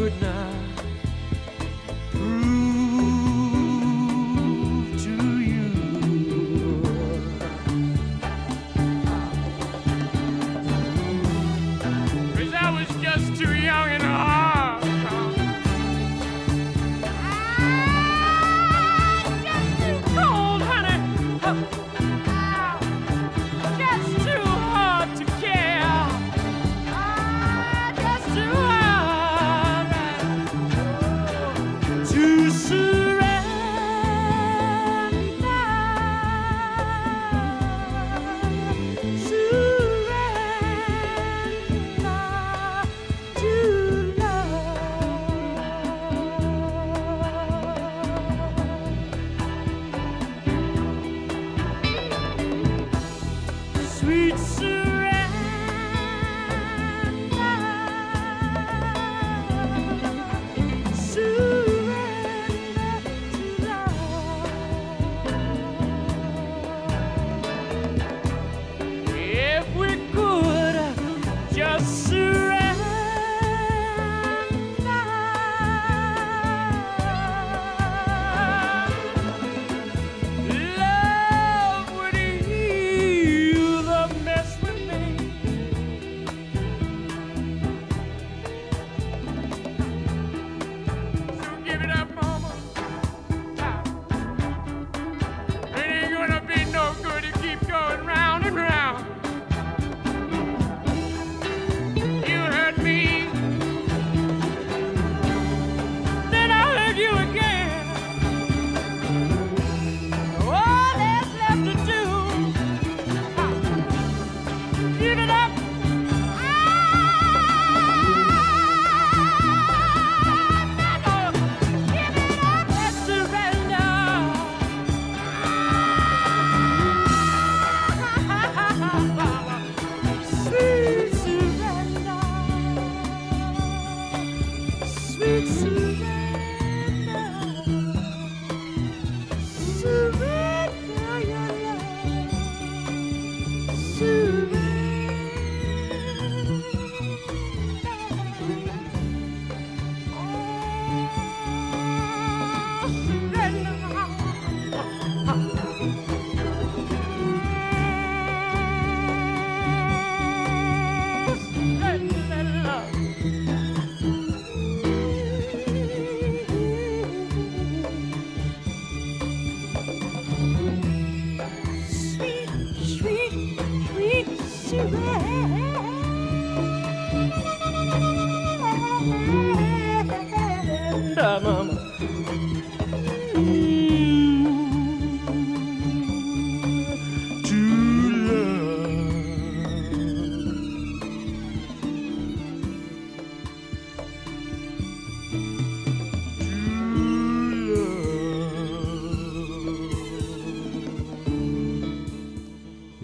good 0.02 0.20
night. 0.20 0.31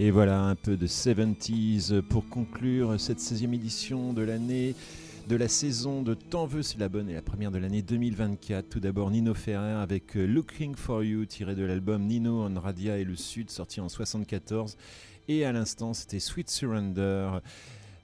Et 0.09 0.11
voilà 0.11 0.40
un 0.40 0.54
peu 0.54 0.78
de 0.78 0.86
70s 0.86 2.00
pour 2.00 2.26
conclure 2.30 2.98
cette 2.98 3.18
16e 3.18 3.52
édition 3.52 4.14
de 4.14 4.22
l'année 4.22 4.74
de 5.28 5.36
la 5.36 5.48
saison 5.48 6.00
de 6.00 6.14
Tant 6.14 6.46
veut, 6.46 6.62
c'est 6.62 6.78
la 6.78 6.88
bonne 6.88 7.11
et 7.11 7.12
la 7.12 7.20
première 7.20 7.50
de 7.50 7.59
l'année 7.59 7.82
2024. 7.82 8.70
Tout 8.70 8.80
d'abord 8.80 9.11
Nino 9.11 9.34
Ferrer 9.34 9.74
avec 9.74 10.16
euh, 10.16 10.24
Looking 10.24 10.76
for 10.76 11.04
You 11.04 11.26
tiré 11.26 11.54
de 11.54 11.62
l'album 11.62 12.06
Nino 12.06 12.42
on 12.42 12.59
Radia 12.59 12.96
et 12.96 13.04
le 13.04 13.16
Sud 13.16 13.50
sorti 13.50 13.82
en 13.82 13.90
74 13.90 14.78
et 15.28 15.44
à 15.44 15.52
l'instant 15.52 15.92
c'était 15.92 16.20
Sweet 16.20 16.48
Surrender 16.48 17.28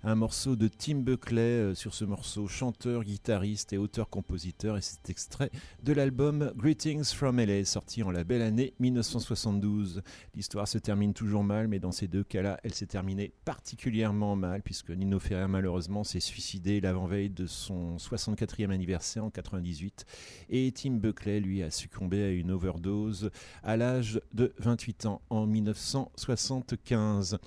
un 0.07 0.14
morceau 0.16 0.55
de 0.55 0.68
Tim 0.68 0.96
Buckley 0.96 1.40
euh, 1.40 1.74
sur 1.74 1.94
ce 1.94 2.05
morceau, 2.05 2.46
chanteur, 2.46 3.05
guitariste 3.05 3.72
et 3.72 3.78
auteur-compositeur, 3.78 4.76
et 4.76 4.82
c'est 4.82 5.09
extrait 5.09 5.50
de 5.82 5.94
l'album 5.94 6.52
Greetings 6.57 7.05
from 7.05 7.40
LA, 7.40 7.64
sorti 7.64 8.02
en 8.02 8.11
la 8.11 8.22
belle 8.22 8.42
année 8.42 8.74
1972. 8.80 10.02
L'histoire 10.34 10.68
se 10.68 10.76
termine 10.76 11.14
toujours 11.14 11.42
mal, 11.42 11.68
mais 11.68 11.78
dans 11.78 11.90
ces 11.90 12.07
deux 12.07 12.22
cas-là, 12.22 12.61
elle 12.64 12.74
s'est 12.74 12.84
terminée 12.84 13.32
particulièrement 13.46 14.36
mal, 14.36 14.61
puisque 14.62 14.90
Nino 14.90 15.18
Ferrer, 15.18 15.48
malheureusement, 15.48 16.05
s'est 16.05 16.20
suicidé 16.20 16.82
l'avant-veille 16.82 17.30
de 17.30 17.46
son 17.46 17.96
64e 17.96 18.70
anniversaire 18.70 19.24
en 19.24 19.30
98, 19.30 20.05
et 20.50 20.70
Tim 20.72 20.96
Buckley, 20.96 21.40
lui, 21.40 21.62
a 21.62 21.70
succombé 21.70 22.22
à 22.22 22.30
une 22.30 22.50
overdose 22.50 23.30
à 23.62 23.78
l'âge 23.78 24.20
de 24.34 24.52
28 24.59 25.07
ans 25.07 25.22
en 25.30 25.46
1975. 25.46 27.38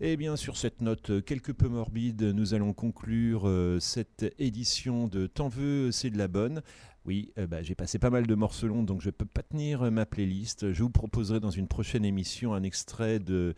Et 0.00 0.16
bien 0.16 0.36
sur 0.36 0.56
cette 0.56 0.80
note 0.80 1.10
euh, 1.10 1.20
quelque 1.20 1.50
peu 1.50 1.66
morbide, 1.66 2.22
nous 2.22 2.54
allons 2.54 2.72
conclure 2.72 3.48
euh, 3.48 3.80
cette 3.80 4.32
édition 4.38 5.08
de 5.08 5.26
T'en 5.26 5.48
veux, 5.48 5.90
c'est 5.90 6.10
de 6.10 6.16
la 6.16 6.28
bonne. 6.28 6.62
Oui, 7.04 7.32
euh, 7.36 7.48
bah, 7.48 7.62
j'ai 7.62 7.74
passé 7.74 7.98
pas 7.98 8.08
mal 8.08 8.24
de 8.28 8.34
morceaux 8.36 8.68
longs, 8.68 8.84
donc 8.84 9.00
je 9.00 9.08
ne 9.08 9.10
peux 9.10 9.24
pas 9.24 9.42
tenir 9.42 9.90
ma 9.90 10.06
playlist. 10.06 10.72
Je 10.72 10.84
vous 10.84 10.90
proposerai 10.90 11.40
dans 11.40 11.50
une 11.50 11.66
prochaine 11.66 12.04
émission 12.04 12.54
un 12.54 12.62
extrait 12.62 13.18
de, 13.18 13.56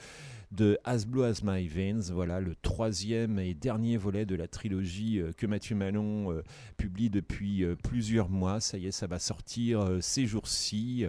As 0.85 1.05
Blue 1.05 1.25
As 1.25 1.43
My 1.45 1.69
Veins, 1.69 2.11
voilà 2.11 2.41
le 2.41 2.55
troisième 2.63 3.39
et 3.39 3.53
dernier 3.53 3.99
volet 3.99 4.25
de 4.25 4.35
la 4.35 4.49
trilogie 4.49 5.21
que 5.37 5.47
Mathieu 5.47 5.77
Malon 5.77 6.43
publie 6.79 7.11
depuis 7.11 7.67
plusieurs 7.85 8.31
mois. 8.31 8.61
Ça 8.61 8.79
y 8.79 8.87
est, 8.87 8.93
ça 8.93 9.07
va 9.07 9.19
sortir 9.19 9.99
ces 10.01 10.27
jours-ci 10.27 11.05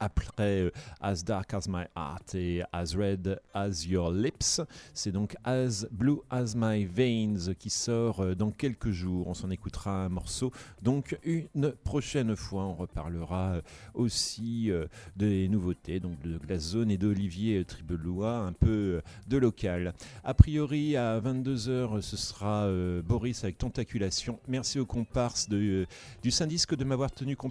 après 0.00 0.62
euh, 0.62 0.70
As 1.00 1.24
Dark 1.24 1.52
As 1.54 1.66
My 1.68 1.84
Heart 1.96 2.34
et 2.34 2.62
As 2.72 2.94
Red 2.96 3.40
As 3.54 3.86
Your 3.86 4.10
Lips. 4.10 4.60
C'est 4.94 5.12
donc 5.12 5.36
As 5.44 5.86
Blue 5.90 6.18
As 6.30 6.54
My 6.56 6.84
Veins 6.84 7.54
qui 7.58 7.70
sort 7.70 8.20
euh, 8.20 8.34
dans 8.34 8.50
quelques 8.50 8.90
jours. 8.90 9.28
On 9.28 9.34
s'en 9.34 9.50
écoutera 9.50 10.04
un 10.04 10.08
morceau. 10.08 10.52
Donc 10.82 11.18
une 11.24 11.72
prochaine 11.84 12.36
fois, 12.36 12.64
on 12.64 12.74
reparlera 12.74 13.54
euh, 13.54 13.60
aussi 13.94 14.70
des 15.16 15.48
nouveautés, 15.48 16.00
donc 16.00 16.20
de 16.22 16.38
Glass 16.38 16.60
Zone 16.60 16.90
et 16.90 16.98
d'Olivier 16.98 17.64
Tribelois, 17.64 18.38
un 18.38 18.52
peu 18.52 19.00
de 19.26 19.36
local. 19.36 19.94
A 20.24 20.34
priori, 20.34 20.96
à 20.96 21.20
22h, 21.20 22.00
ce 22.00 22.16
sera 22.16 22.68
Boris 23.02 23.42
avec 23.44 23.58
Tentaculation. 23.58 24.38
Merci 24.48 24.78
aux 24.78 24.86
comparses 24.86 25.48
du 25.48 25.86
Syndisque 26.30 26.76
de 26.76 26.84
m'avoir 26.84 27.10
tenu 27.10 27.36
compagnie 27.36 27.48